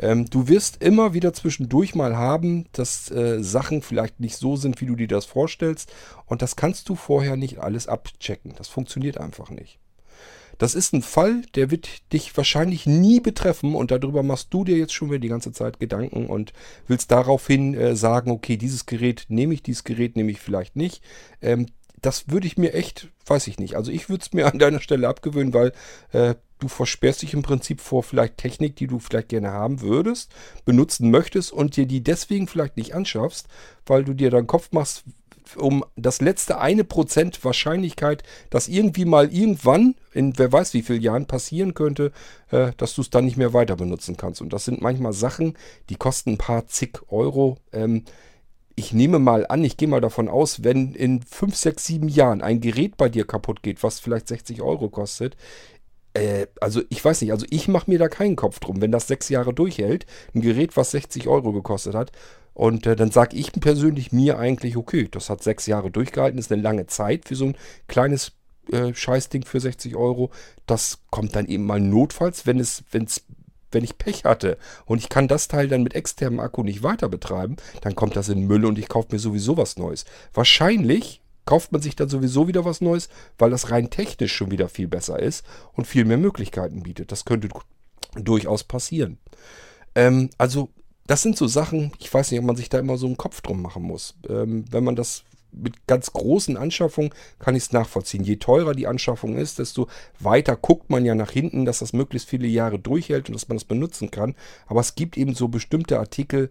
Ähm, 0.00 0.28
du 0.28 0.48
wirst 0.48 0.82
immer 0.82 1.14
wieder 1.14 1.32
zwischendurch 1.32 1.94
mal 1.94 2.16
haben, 2.16 2.66
dass 2.72 3.10
äh, 3.10 3.42
Sachen 3.42 3.82
vielleicht 3.82 4.18
nicht 4.18 4.36
so 4.36 4.56
sind, 4.56 4.80
wie 4.80 4.86
du 4.86 4.96
dir 4.96 5.08
das 5.08 5.26
vorstellst. 5.26 5.92
Und 6.26 6.42
das 6.42 6.56
kannst 6.56 6.88
du 6.88 6.96
vorher 6.96 7.36
nicht 7.36 7.58
alles 7.58 7.86
abchecken. 7.86 8.54
Das 8.56 8.68
funktioniert 8.68 9.18
einfach 9.18 9.50
nicht. 9.50 9.78
Das 10.60 10.74
ist 10.74 10.92
ein 10.92 11.00
Fall, 11.00 11.40
der 11.54 11.70
wird 11.70 12.12
dich 12.12 12.36
wahrscheinlich 12.36 12.84
nie 12.84 13.20
betreffen 13.20 13.74
und 13.74 13.90
darüber 13.90 14.22
machst 14.22 14.48
du 14.52 14.62
dir 14.62 14.76
jetzt 14.76 14.92
schon 14.92 15.08
wieder 15.08 15.18
die 15.18 15.28
ganze 15.28 15.52
Zeit 15.52 15.80
Gedanken 15.80 16.26
und 16.26 16.52
willst 16.86 17.10
daraufhin 17.10 17.72
äh, 17.72 17.96
sagen, 17.96 18.30
okay, 18.30 18.58
dieses 18.58 18.84
Gerät 18.84 19.24
nehme 19.28 19.54
ich, 19.54 19.62
dieses 19.62 19.84
Gerät 19.84 20.16
nehme 20.16 20.30
ich 20.30 20.38
vielleicht 20.38 20.76
nicht. 20.76 21.02
Ähm, 21.40 21.64
das 22.02 22.28
würde 22.28 22.46
ich 22.46 22.58
mir 22.58 22.74
echt, 22.74 23.08
weiß 23.24 23.46
ich 23.46 23.58
nicht. 23.58 23.76
Also 23.76 23.90
ich 23.90 24.10
würde 24.10 24.22
es 24.22 24.34
mir 24.34 24.52
an 24.52 24.58
deiner 24.58 24.80
Stelle 24.80 25.08
abgewöhnen, 25.08 25.54
weil 25.54 25.72
äh, 26.12 26.34
du 26.60 26.68
versperrst 26.68 27.22
dich 27.22 27.34
im 27.34 27.42
Prinzip 27.42 27.80
vor 27.80 28.02
vielleicht 28.02 28.36
Technik, 28.36 28.76
die 28.76 28.86
du 28.86 28.98
vielleicht 28.98 29.30
gerne 29.30 29.50
haben 29.50 29.80
würdest, 29.80 30.32
benutzen 30.64 31.10
möchtest 31.10 31.52
und 31.52 31.76
dir 31.76 31.86
die 31.86 32.02
deswegen 32.02 32.46
vielleicht 32.46 32.76
nicht 32.76 32.94
anschaffst, 32.94 33.48
weil 33.86 34.04
du 34.04 34.14
dir 34.14 34.30
dann 34.30 34.46
Kopf 34.46 34.70
machst, 34.72 35.04
um 35.56 35.84
das 35.96 36.20
letzte 36.20 36.58
eine 36.58 36.84
Prozent 36.84 37.44
Wahrscheinlichkeit, 37.44 38.22
dass 38.50 38.68
irgendwie 38.68 39.04
mal 39.04 39.32
irgendwann, 39.32 39.94
in 40.12 40.38
wer 40.38 40.52
weiß 40.52 40.74
wie 40.74 40.82
vielen 40.82 41.02
Jahren 41.02 41.26
passieren 41.26 41.74
könnte, 41.74 42.12
äh, 42.50 42.72
dass 42.76 42.94
du 42.94 43.02
es 43.02 43.10
dann 43.10 43.24
nicht 43.24 43.36
mehr 43.36 43.52
weiter 43.52 43.76
benutzen 43.76 44.16
kannst. 44.16 44.40
Und 44.40 44.52
das 44.52 44.64
sind 44.64 44.80
manchmal 44.80 45.12
Sachen, 45.12 45.56
die 45.88 45.96
kosten 45.96 46.32
ein 46.32 46.38
paar 46.38 46.66
zig 46.66 47.00
Euro. 47.08 47.58
Ähm, 47.72 48.04
ich 48.76 48.92
nehme 48.92 49.18
mal 49.18 49.46
an, 49.46 49.64
ich 49.64 49.76
gehe 49.76 49.88
mal 49.88 50.00
davon 50.00 50.28
aus, 50.28 50.64
wenn 50.64 50.94
in 50.94 51.22
5, 51.22 51.54
6, 51.54 51.84
7 51.84 52.08
Jahren 52.08 52.40
ein 52.40 52.60
Gerät 52.60 52.96
bei 52.96 53.08
dir 53.08 53.26
kaputt 53.26 53.62
geht, 53.62 53.82
was 53.82 54.00
vielleicht 54.00 54.28
60 54.28 54.62
Euro 54.62 54.88
kostet, 54.88 55.36
äh, 56.14 56.46
also 56.60 56.82
ich 56.88 57.04
weiß 57.04 57.20
nicht, 57.20 57.32
also 57.32 57.46
ich 57.50 57.68
mache 57.68 57.90
mir 57.90 57.98
da 57.98 58.08
keinen 58.08 58.36
Kopf 58.36 58.60
drum. 58.60 58.80
Wenn 58.80 58.92
das 58.92 59.06
sechs 59.06 59.28
Jahre 59.28 59.54
durchhält, 59.54 60.06
ein 60.34 60.40
Gerät, 60.40 60.76
was 60.76 60.90
60 60.92 61.28
Euro 61.28 61.52
gekostet 61.52 61.94
hat, 61.94 62.12
und 62.54 62.86
äh, 62.86 62.96
dann 62.96 63.10
sage 63.10 63.36
ich 63.36 63.52
persönlich 63.52 64.12
mir 64.12 64.38
eigentlich, 64.38 64.76
okay, 64.76 65.08
das 65.10 65.30
hat 65.30 65.42
sechs 65.42 65.66
Jahre 65.66 65.90
durchgehalten, 65.90 66.38
ist 66.38 66.52
eine 66.52 66.62
lange 66.62 66.86
Zeit 66.86 67.26
für 67.26 67.36
so 67.36 67.46
ein 67.46 67.56
kleines 67.88 68.32
äh, 68.72 68.92
Scheißding 68.92 69.44
für 69.44 69.60
60 69.60 69.96
Euro. 69.96 70.30
Das 70.66 70.98
kommt 71.10 71.36
dann 71.36 71.46
eben 71.46 71.64
mal 71.64 71.80
notfalls, 71.80 72.46
wenn 72.46 72.58
es, 72.58 72.84
wenn 72.90 73.04
es 73.04 73.24
wenn 73.72 73.84
ich 73.84 73.98
Pech 73.98 74.24
hatte 74.24 74.58
und 74.84 74.98
ich 74.98 75.08
kann 75.08 75.28
das 75.28 75.46
Teil 75.46 75.68
dann 75.68 75.84
mit 75.84 75.94
externem 75.94 76.40
Akku 76.40 76.64
nicht 76.64 76.82
weiter 76.82 77.08
betreiben, 77.08 77.56
dann 77.82 77.94
kommt 77.94 78.16
das 78.16 78.28
in 78.28 78.48
Müll 78.48 78.64
und 78.64 78.78
ich 78.78 78.88
kaufe 78.88 79.08
mir 79.12 79.20
sowieso 79.20 79.56
was 79.56 79.76
Neues. 79.76 80.04
Wahrscheinlich 80.34 81.19
kauft 81.44 81.72
man 81.72 81.82
sich 81.82 81.96
dann 81.96 82.08
sowieso 82.08 82.48
wieder 82.48 82.64
was 82.64 82.80
Neues, 82.80 83.08
weil 83.38 83.50
das 83.50 83.70
rein 83.70 83.90
technisch 83.90 84.34
schon 84.34 84.50
wieder 84.50 84.68
viel 84.68 84.88
besser 84.88 85.18
ist 85.18 85.44
und 85.72 85.86
viel 85.86 86.04
mehr 86.04 86.18
Möglichkeiten 86.18 86.82
bietet. 86.82 87.12
Das 87.12 87.24
könnte 87.24 87.48
durchaus 88.14 88.64
passieren. 88.64 89.18
Ähm, 89.94 90.30
also 90.38 90.70
das 91.06 91.22
sind 91.22 91.36
so 91.36 91.46
Sachen, 91.46 91.92
ich 91.98 92.12
weiß 92.12 92.30
nicht, 92.30 92.40
ob 92.40 92.46
man 92.46 92.56
sich 92.56 92.68
da 92.68 92.78
immer 92.78 92.96
so 92.96 93.06
einen 93.06 93.16
Kopf 93.16 93.40
drum 93.40 93.62
machen 93.62 93.82
muss. 93.82 94.14
Ähm, 94.28 94.64
wenn 94.70 94.84
man 94.84 94.96
das 94.96 95.24
mit 95.52 95.86
ganz 95.86 96.12
großen 96.12 96.56
Anschaffungen 96.56 97.10
kann 97.38 97.56
ich 97.56 97.64
es 97.64 97.72
nachvollziehen. 97.72 98.24
Je 98.24 98.36
teurer 98.36 98.74
die 98.74 98.86
Anschaffung 98.86 99.36
ist, 99.36 99.58
desto 99.58 99.88
weiter 100.18 100.56
guckt 100.56 100.90
man 100.90 101.04
ja 101.04 101.14
nach 101.14 101.30
hinten, 101.30 101.64
dass 101.64 101.80
das 101.80 101.92
möglichst 101.92 102.28
viele 102.28 102.46
Jahre 102.46 102.78
durchhält 102.78 103.28
und 103.28 103.34
dass 103.34 103.48
man 103.48 103.56
das 103.56 103.64
benutzen 103.64 104.10
kann. 104.10 104.34
Aber 104.66 104.80
es 104.80 104.94
gibt 104.94 105.16
eben 105.16 105.34
so 105.34 105.48
bestimmte 105.48 105.98
Artikel, 105.98 106.50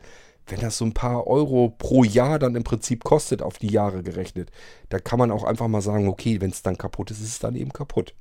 wenn 0.49 0.59
das 0.59 0.77
so 0.77 0.85
ein 0.85 0.93
paar 0.93 1.27
Euro 1.27 1.73
pro 1.77 2.03
Jahr 2.03 2.39
dann 2.39 2.55
im 2.55 2.63
Prinzip 2.63 3.03
kostet, 3.03 3.41
auf 3.41 3.57
die 3.57 3.71
Jahre 3.71 4.03
gerechnet, 4.03 4.51
da 4.89 4.99
kann 4.99 5.19
man 5.19 5.31
auch 5.31 5.43
einfach 5.43 5.67
mal 5.67 5.81
sagen, 5.81 6.07
okay, 6.07 6.41
wenn 6.41 6.51
es 6.51 6.61
dann 6.61 6.77
kaputt 6.77 7.11
ist, 7.11 7.21
ist 7.21 7.29
es 7.29 7.39
dann 7.39 7.55
eben 7.55 7.73
kaputt. 7.73 8.13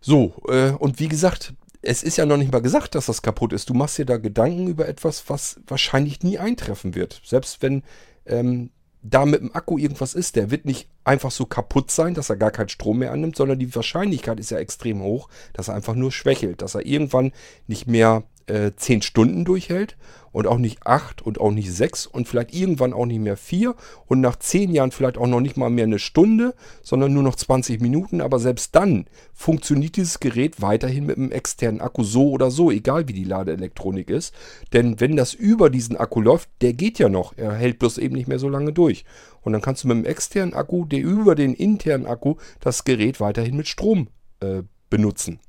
So, 0.00 0.34
äh, 0.48 0.70
und 0.70 1.00
wie 1.00 1.08
gesagt, 1.08 1.54
es 1.82 2.02
ist 2.02 2.16
ja 2.16 2.26
noch 2.26 2.36
nicht 2.36 2.52
mal 2.52 2.62
gesagt, 2.62 2.94
dass 2.94 3.06
das 3.06 3.22
kaputt 3.22 3.52
ist. 3.52 3.70
Du 3.70 3.74
machst 3.74 3.98
dir 3.98 4.06
da 4.06 4.16
Gedanken 4.16 4.66
über 4.66 4.88
etwas, 4.88 5.28
was 5.28 5.60
wahrscheinlich 5.66 6.22
nie 6.22 6.38
eintreffen 6.38 6.94
wird. 6.94 7.20
Selbst 7.24 7.62
wenn 7.62 7.82
ähm, 8.26 8.70
da 9.02 9.24
mit 9.24 9.40
dem 9.40 9.54
Akku 9.54 9.78
irgendwas 9.78 10.14
ist, 10.14 10.36
der 10.36 10.50
wird 10.50 10.64
nicht 10.64 10.88
einfach 11.04 11.30
so 11.30 11.46
kaputt 11.46 11.90
sein, 11.90 12.14
dass 12.14 12.30
er 12.30 12.36
gar 12.36 12.50
keinen 12.50 12.68
Strom 12.68 12.98
mehr 12.98 13.12
annimmt, 13.12 13.36
sondern 13.36 13.58
die 13.58 13.74
Wahrscheinlichkeit 13.74 14.40
ist 14.40 14.50
ja 14.50 14.58
extrem 14.58 15.02
hoch, 15.02 15.28
dass 15.52 15.68
er 15.68 15.74
einfach 15.74 15.94
nur 15.94 16.10
schwächelt, 16.10 16.62
dass 16.62 16.74
er 16.74 16.84
irgendwann 16.84 17.32
nicht 17.66 17.86
mehr 17.86 18.24
äh, 18.48 18.72
10 18.74 19.02
Stunden 19.02 19.44
durchhält 19.44 19.96
und 20.32 20.46
auch 20.46 20.58
nicht 20.58 20.86
8 20.86 21.22
und 21.22 21.40
auch 21.40 21.50
nicht 21.50 21.72
6 21.72 22.06
und 22.06 22.28
vielleicht 22.28 22.54
irgendwann 22.54 22.92
auch 22.92 23.06
nicht 23.06 23.20
mehr 23.20 23.36
4 23.36 23.74
und 24.06 24.20
nach 24.20 24.36
10 24.36 24.72
Jahren 24.72 24.90
vielleicht 24.90 25.18
auch 25.18 25.26
noch 25.26 25.40
nicht 25.40 25.56
mal 25.56 25.70
mehr 25.70 25.84
eine 25.84 25.98
Stunde, 25.98 26.54
sondern 26.82 27.12
nur 27.12 27.22
noch 27.22 27.34
20 27.34 27.80
Minuten. 27.80 28.20
Aber 28.20 28.38
selbst 28.38 28.74
dann 28.74 29.06
funktioniert 29.34 29.96
dieses 29.96 30.20
Gerät 30.20 30.60
weiterhin 30.60 31.06
mit 31.06 31.16
einem 31.16 31.32
externen 31.32 31.80
Akku 31.80 32.04
so 32.04 32.30
oder 32.30 32.50
so, 32.50 32.70
egal 32.70 33.08
wie 33.08 33.14
die 33.14 33.24
Ladeelektronik 33.24 34.10
ist. 34.10 34.34
Denn 34.72 35.00
wenn 35.00 35.16
das 35.16 35.34
über 35.34 35.70
diesen 35.70 35.96
Akku 35.96 36.20
läuft, 36.20 36.48
der 36.60 36.72
geht 36.72 36.98
ja 36.98 37.08
noch. 37.08 37.34
Er 37.36 37.54
hält 37.54 37.78
bloß 37.78 37.98
eben 37.98 38.14
nicht 38.14 38.28
mehr 38.28 38.38
so 38.38 38.48
lange 38.48 38.72
durch. 38.72 39.04
Und 39.42 39.52
dann 39.52 39.62
kannst 39.62 39.84
du 39.84 39.88
mit 39.88 39.96
dem 39.96 40.04
externen 40.04 40.54
Akku, 40.54 40.84
der 40.84 41.00
über 41.00 41.34
den 41.34 41.54
internen 41.54 42.06
Akku, 42.06 42.36
das 42.60 42.84
Gerät 42.84 43.20
weiterhin 43.20 43.56
mit 43.56 43.68
Strom 43.68 44.08
äh, 44.40 44.62
benutzen. 44.90 45.40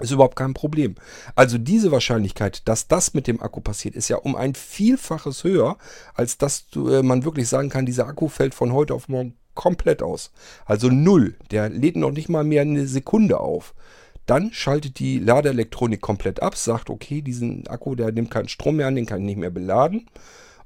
Ist 0.00 0.10
überhaupt 0.10 0.36
kein 0.36 0.52
Problem. 0.52 0.94
Also 1.34 1.56
diese 1.56 1.90
Wahrscheinlichkeit, 1.90 2.68
dass 2.68 2.86
das 2.86 3.14
mit 3.14 3.26
dem 3.26 3.42
Akku 3.42 3.60
passiert, 3.60 3.94
ist 3.94 4.08
ja 4.08 4.16
um 4.18 4.36
ein 4.36 4.54
Vielfaches 4.54 5.42
höher, 5.42 5.78
als 6.14 6.36
dass 6.36 6.68
du, 6.68 6.88
äh, 6.88 7.02
man 7.02 7.24
wirklich 7.24 7.48
sagen 7.48 7.70
kann, 7.70 7.86
dieser 7.86 8.06
Akku 8.06 8.28
fällt 8.28 8.54
von 8.54 8.72
heute 8.72 8.94
auf 8.94 9.08
morgen 9.08 9.34
komplett 9.54 10.02
aus. 10.02 10.32
Also 10.66 10.88
null. 10.88 11.36
Der 11.50 11.70
lädt 11.70 11.96
noch 11.96 12.12
nicht 12.12 12.28
mal 12.28 12.44
mehr 12.44 12.62
eine 12.62 12.86
Sekunde 12.86 13.40
auf. 13.40 13.74
Dann 14.26 14.52
schaltet 14.52 14.98
die 14.98 15.18
Ladeelektronik 15.18 16.00
komplett 16.00 16.42
ab, 16.42 16.56
sagt, 16.56 16.90
okay, 16.90 17.22
diesen 17.22 17.66
Akku, 17.68 17.94
der 17.94 18.12
nimmt 18.12 18.30
keinen 18.30 18.48
Strom 18.48 18.76
mehr 18.76 18.88
an, 18.88 18.96
den 18.96 19.06
kann 19.06 19.20
ich 19.20 19.26
nicht 19.26 19.38
mehr 19.38 19.50
beladen. 19.50 20.10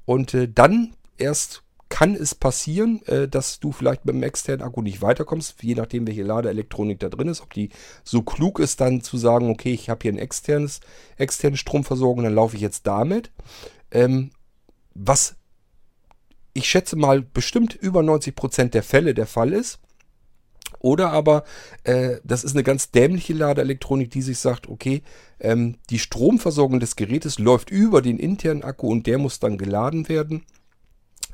Und 0.05 0.33
äh, 0.33 0.49
dann 0.53 0.93
erst 1.17 1.63
kann 1.91 2.15
es 2.15 2.33
passieren, 2.33 3.05
äh, 3.05 3.27
dass 3.27 3.59
du 3.59 3.71
vielleicht 3.71 4.05
mit 4.05 4.15
dem 4.15 4.23
externen 4.23 4.65
Akku 4.65 4.81
nicht 4.81 5.03
weiterkommst, 5.03 5.61
je 5.61 5.75
nachdem, 5.75 6.07
welche 6.07 6.23
Ladeelektronik 6.23 6.99
da 6.99 7.09
drin 7.09 7.27
ist. 7.27 7.41
Ob 7.41 7.53
die 7.53 7.69
so 8.03 8.23
klug 8.23 8.59
ist, 8.59 8.81
dann 8.81 9.01
zu 9.01 9.17
sagen, 9.17 9.51
okay, 9.51 9.73
ich 9.73 9.89
habe 9.89 9.99
hier 10.01 10.13
ein 10.13 10.17
externes, 10.17 10.79
externe 11.17 11.57
Stromversorgung, 11.57 12.23
dann 12.23 12.33
laufe 12.33 12.55
ich 12.55 12.61
jetzt 12.61 12.87
damit. 12.87 13.29
Ähm, 13.91 14.31
was 14.95 15.35
ich 16.53 16.67
schätze 16.67 16.95
mal 16.95 17.21
bestimmt 17.21 17.75
über 17.75 18.01
90% 18.01 18.69
der 18.69 18.83
Fälle 18.83 19.13
der 19.13 19.27
Fall 19.27 19.53
ist. 19.53 19.79
Oder 20.79 21.11
aber, 21.11 21.43
äh, 21.83 22.17
das 22.23 22.43
ist 22.43 22.55
eine 22.55 22.63
ganz 22.63 22.91
dämliche 22.91 23.33
Ladeelektronik, 23.33 24.09
die 24.09 24.21
sich 24.21 24.39
sagt, 24.39 24.67
okay, 24.67 25.03
ähm, 25.39 25.75
die 25.89 25.99
Stromversorgung 25.99 26.79
des 26.79 26.95
Gerätes 26.95 27.37
läuft 27.37 27.69
über 27.69 28.01
den 28.01 28.17
internen 28.17 28.63
Akku 28.63 28.87
und 28.87 29.05
der 29.07 29.17
muss 29.17 29.39
dann 29.39 29.57
geladen 29.57 30.09
werden. 30.09 30.43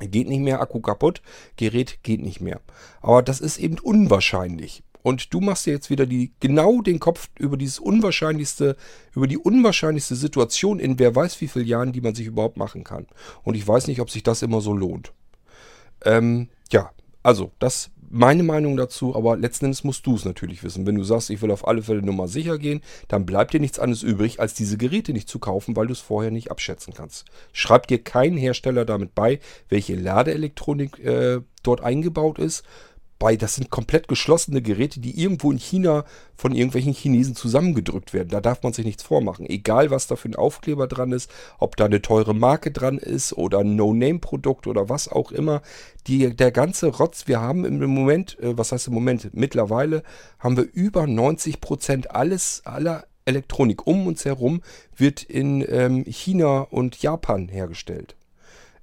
Geht 0.00 0.28
nicht 0.28 0.40
mehr, 0.40 0.60
Akku 0.60 0.80
kaputt, 0.80 1.22
Gerät 1.56 1.98
geht 2.02 2.22
nicht 2.22 2.40
mehr. 2.40 2.60
Aber 3.00 3.22
das 3.22 3.40
ist 3.40 3.58
eben 3.58 3.78
unwahrscheinlich. 3.78 4.82
Und 5.02 5.32
du 5.32 5.40
machst 5.40 5.66
dir 5.66 5.72
jetzt 5.72 5.90
wieder 5.90 6.06
die, 6.06 6.32
genau 6.40 6.82
den 6.82 6.98
Kopf 6.98 7.30
über 7.38 7.56
dieses 7.56 7.78
unwahrscheinlichste, 7.78 8.76
über 9.14 9.26
die 9.26 9.38
unwahrscheinlichste 9.38 10.16
Situation 10.16 10.80
in 10.80 10.98
wer 10.98 11.14
weiß 11.14 11.40
wie 11.40 11.48
vielen 11.48 11.66
Jahren, 11.66 11.92
die 11.92 12.00
man 12.00 12.14
sich 12.14 12.26
überhaupt 12.26 12.56
machen 12.56 12.84
kann. 12.84 13.06
Und 13.42 13.54
ich 13.54 13.66
weiß 13.66 13.86
nicht, 13.86 14.00
ob 14.00 14.10
sich 14.10 14.22
das 14.22 14.42
immer 14.42 14.60
so 14.60 14.74
lohnt. 14.74 15.12
Ähm, 16.04 16.48
ja, 16.70 16.90
also, 17.22 17.52
das 17.58 17.90
meine 18.10 18.42
Meinung 18.42 18.76
dazu, 18.76 19.14
aber 19.14 19.36
letzten 19.36 19.66
Endes 19.66 19.84
musst 19.84 20.06
du 20.06 20.14
es 20.14 20.24
natürlich 20.24 20.62
wissen. 20.62 20.86
Wenn 20.86 20.94
du 20.94 21.04
sagst, 21.04 21.30
ich 21.30 21.42
will 21.42 21.50
auf 21.50 21.66
alle 21.66 21.82
Fälle 21.82 22.02
nur 22.02 22.14
mal 22.14 22.28
sicher 22.28 22.58
gehen, 22.58 22.80
dann 23.08 23.26
bleibt 23.26 23.52
dir 23.52 23.60
nichts 23.60 23.78
anderes 23.78 24.02
übrig, 24.02 24.40
als 24.40 24.54
diese 24.54 24.78
Geräte 24.78 25.12
nicht 25.12 25.28
zu 25.28 25.38
kaufen, 25.38 25.76
weil 25.76 25.86
du 25.86 25.92
es 25.92 26.00
vorher 26.00 26.30
nicht 26.30 26.50
abschätzen 26.50 26.94
kannst. 26.94 27.26
Schreib 27.52 27.86
dir 27.86 28.02
kein 28.02 28.36
Hersteller 28.36 28.84
damit 28.84 29.14
bei, 29.14 29.40
welche 29.68 29.94
Ladeelektronik 29.94 30.98
äh, 31.04 31.40
dort 31.62 31.82
eingebaut 31.82 32.38
ist 32.38 32.64
bei, 33.18 33.36
das 33.36 33.56
sind 33.56 33.70
komplett 33.70 34.08
geschlossene 34.08 34.62
Geräte, 34.62 35.00
die 35.00 35.20
irgendwo 35.20 35.50
in 35.50 35.58
China 35.58 36.04
von 36.36 36.54
irgendwelchen 36.54 36.92
Chinesen 36.92 37.34
zusammengedrückt 37.34 38.14
werden. 38.14 38.28
Da 38.28 38.40
darf 38.40 38.62
man 38.62 38.72
sich 38.72 38.84
nichts 38.84 39.02
vormachen. 39.02 39.46
Egal, 39.46 39.90
was 39.90 40.06
da 40.06 40.16
für 40.16 40.28
ein 40.28 40.36
Aufkleber 40.36 40.86
dran 40.86 41.12
ist, 41.12 41.30
ob 41.58 41.76
da 41.76 41.86
eine 41.86 42.00
teure 42.00 42.34
Marke 42.34 42.70
dran 42.70 42.98
ist 42.98 43.32
oder 43.32 43.58
ein 43.58 43.74
No-Name-Produkt 43.76 44.66
oder 44.66 44.88
was 44.88 45.08
auch 45.08 45.32
immer. 45.32 45.62
Die, 46.06 46.34
der 46.34 46.52
ganze 46.52 46.88
Rotz, 46.88 47.26
wir 47.26 47.40
haben 47.40 47.64
im 47.64 47.84
Moment, 47.90 48.38
äh, 48.38 48.56
was 48.56 48.72
heißt 48.72 48.88
im 48.88 48.94
Moment, 48.94 49.30
mittlerweile 49.34 50.02
haben 50.38 50.56
wir 50.56 50.68
über 50.72 51.06
90 51.06 51.60
Prozent 51.60 52.10
alles, 52.12 52.62
aller 52.64 53.04
Elektronik 53.24 53.86
um 53.86 54.06
uns 54.06 54.24
herum 54.24 54.62
wird 54.96 55.22
in 55.22 55.64
ähm, 55.68 56.04
China 56.04 56.60
und 56.60 57.02
Japan 57.02 57.48
hergestellt. 57.48 58.16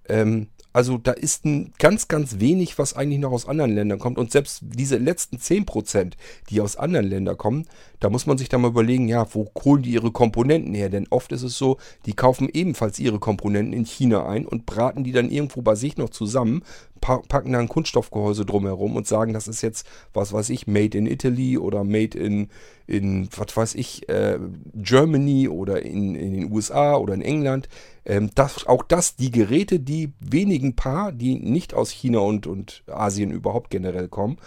Ähm, 0.08 0.50
also 0.76 0.98
da 0.98 1.14
ist 1.14 1.46
ein 1.46 1.72
ganz, 1.80 2.10
ganz 2.10 2.42
wenig, 2.42 2.78
was 2.78 2.98
eigentlich 2.98 3.22
noch 3.22 3.32
aus 3.32 3.48
anderen 3.48 3.74
Ländern 3.74 3.98
kommt. 3.98 4.18
Und 4.18 4.34
selbst 4.34 4.60
diese 4.62 4.98
letzten 4.98 5.38
10%, 5.38 6.16
die 6.50 6.60
aus 6.60 6.76
anderen 6.76 7.08
Ländern 7.08 7.38
kommen, 7.38 7.66
da 8.02 8.10
muss 8.10 8.26
man 8.26 8.38
sich 8.38 8.50
dann 8.50 8.60
mal 8.60 8.72
überlegen, 8.72 9.08
ja, 9.08 9.26
wo 9.34 9.50
holen 9.64 9.84
die 9.84 9.92
ihre 9.92 10.12
Komponenten 10.12 10.74
her? 10.74 10.90
Denn 10.90 11.08
oft 11.12 11.32
ist 11.32 11.44
es 11.44 11.58
so, 11.58 11.78
die 12.06 12.12
kaufen 12.12 12.50
ebenfalls 12.52 13.00
ihre 13.00 13.20
Komponenten 13.20 13.72
in 13.72 13.86
China 13.86 14.28
ein 14.28 14.46
und 14.46 14.66
braten 14.66 15.06
die 15.06 15.14
dann 15.14 15.30
irgendwo 15.32 15.62
bei 15.62 15.76
sich 15.76 15.96
noch 15.96 16.10
zusammen, 16.10 16.62
packen 17.02 17.52
da 17.52 17.60
ein 17.60 17.68
Kunststoffgehäuse 17.68 18.46
drumherum 18.46 18.96
und 18.96 19.08
sagen, 19.08 19.34
das 19.34 19.48
ist 19.48 19.62
jetzt, 19.62 19.88
was 20.14 20.34
weiß 20.34 20.50
ich, 20.50 20.66
made 20.68 20.98
in 20.98 21.06
Italy 21.06 21.58
oder 21.58 21.84
made 21.84 22.18
in, 22.18 22.50
in 22.88 23.30
was 23.36 23.56
weiß 23.56 23.76
ich, 23.76 24.10
äh, 24.10 24.40
Germany 24.74 25.48
oder 25.48 25.84
in, 25.84 26.16
in 26.16 26.34
den 26.34 26.52
USA 26.52 26.96
oder 26.96 27.14
in 27.14 27.22
England. 27.22 27.70
Ähm, 28.06 28.32
das, 28.34 28.66
auch 28.66 28.84
das, 28.84 29.16
die 29.16 29.32
Geräte, 29.32 29.80
die 29.80 30.14
wenigen 30.20 30.76
paar, 30.76 31.12
die 31.12 31.36
nicht 31.36 31.74
aus 31.74 31.92
China 31.92 32.20
und, 32.20 32.48
und 32.48 32.84
Asien 32.88 33.32
überhaupt 33.32 33.70
generell 33.70 34.08
kommen, 34.08 34.38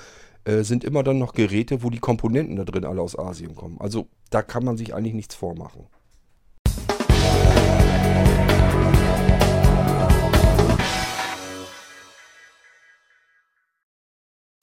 äh, 0.45 0.63
sind 0.63 0.85
immer 0.85 1.03
dann 1.03 1.19
noch 1.19 1.35
Geräte, 1.35 1.83
wo 1.83 1.91
die 1.91 1.99
Komponenten 1.99 2.57
da 2.57 2.65
drin 2.65 2.85
alle 2.85 3.03
aus 3.03 3.19
Asien 3.19 3.55
kommen. 3.55 3.81
Also 3.81 4.09
da 4.31 4.43
kann 4.43 4.65
man 4.65 4.77
sich 4.77 4.95
eigentlich 4.95 5.15
nichts 5.15 5.35
vormachen. 5.35 5.87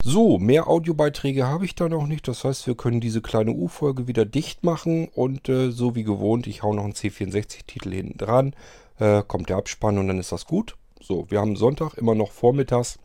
So, 0.08 0.38
mehr 0.38 0.68
Audiobeiträge 0.68 1.48
habe 1.48 1.64
ich 1.64 1.74
da 1.74 1.88
noch 1.88 2.06
nicht. 2.06 2.28
Das 2.28 2.44
heißt, 2.44 2.68
wir 2.68 2.76
können 2.76 3.00
diese 3.00 3.20
kleine 3.20 3.50
U-Folge 3.50 4.06
wieder 4.06 4.24
dicht 4.24 4.62
machen. 4.62 5.08
Und 5.08 5.48
äh, 5.48 5.72
so 5.72 5.96
wie 5.96 6.04
gewohnt, 6.04 6.46
ich 6.46 6.62
hau 6.62 6.72
noch 6.72 6.84
einen 6.84 6.92
C64-Titel 6.92 7.90
hinten 7.90 8.16
dran. 8.16 8.54
Äh, 9.00 9.24
kommt 9.26 9.48
der 9.48 9.56
Abspann 9.56 9.98
und 9.98 10.06
dann 10.06 10.20
ist 10.20 10.30
das 10.30 10.46
gut. 10.46 10.76
So, 11.00 11.28
wir 11.28 11.40
haben 11.40 11.56
Sonntag 11.56 11.94
immer 11.94 12.14
noch 12.14 12.30
vormittags. 12.30 13.00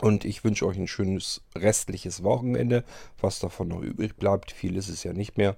Und 0.00 0.24
ich 0.24 0.44
wünsche 0.44 0.64
euch 0.64 0.76
ein 0.78 0.86
schönes 0.86 1.42
restliches 1.56 2.22
Wochenende. 2.22 2.84
Was 3.20 3.40
davon 3.40 3.66
noch 3.66 3.80
übrig 3.80 4.14
bleibt, 4.14 4.52
viel 4.52 4.76
ist 4.76 4.90
es 4.90 5.02
ja 5.02 5.12
nicht 5.12 5.36
mehr. 5.36 5.56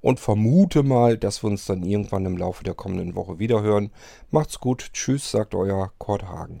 Und 0.00 0.20
vermute 0.20 0.84
mal, 0.84 1.18
dass 1.18 1.42
wir 1.42 1.50
uns 1.50 1.66
dann 1.66 1.82
irgendwann 1.82 2.24
im 2.24 2.36
Laufe 2.36 2.62
der 2.62 2.74
kommenden 2.74 3.16
Woche 3.16 3.40
wieder 3.40 3.62
hören. 3.62 3.90
Macht's 4.30 4.60
gut. 4.60 4.90
Tschüss, 4.92 5.32
sagt 5.32 5.56
euer 5.56 5.92
Kurt 5.98 6.22
Hagen. 6.22 6.60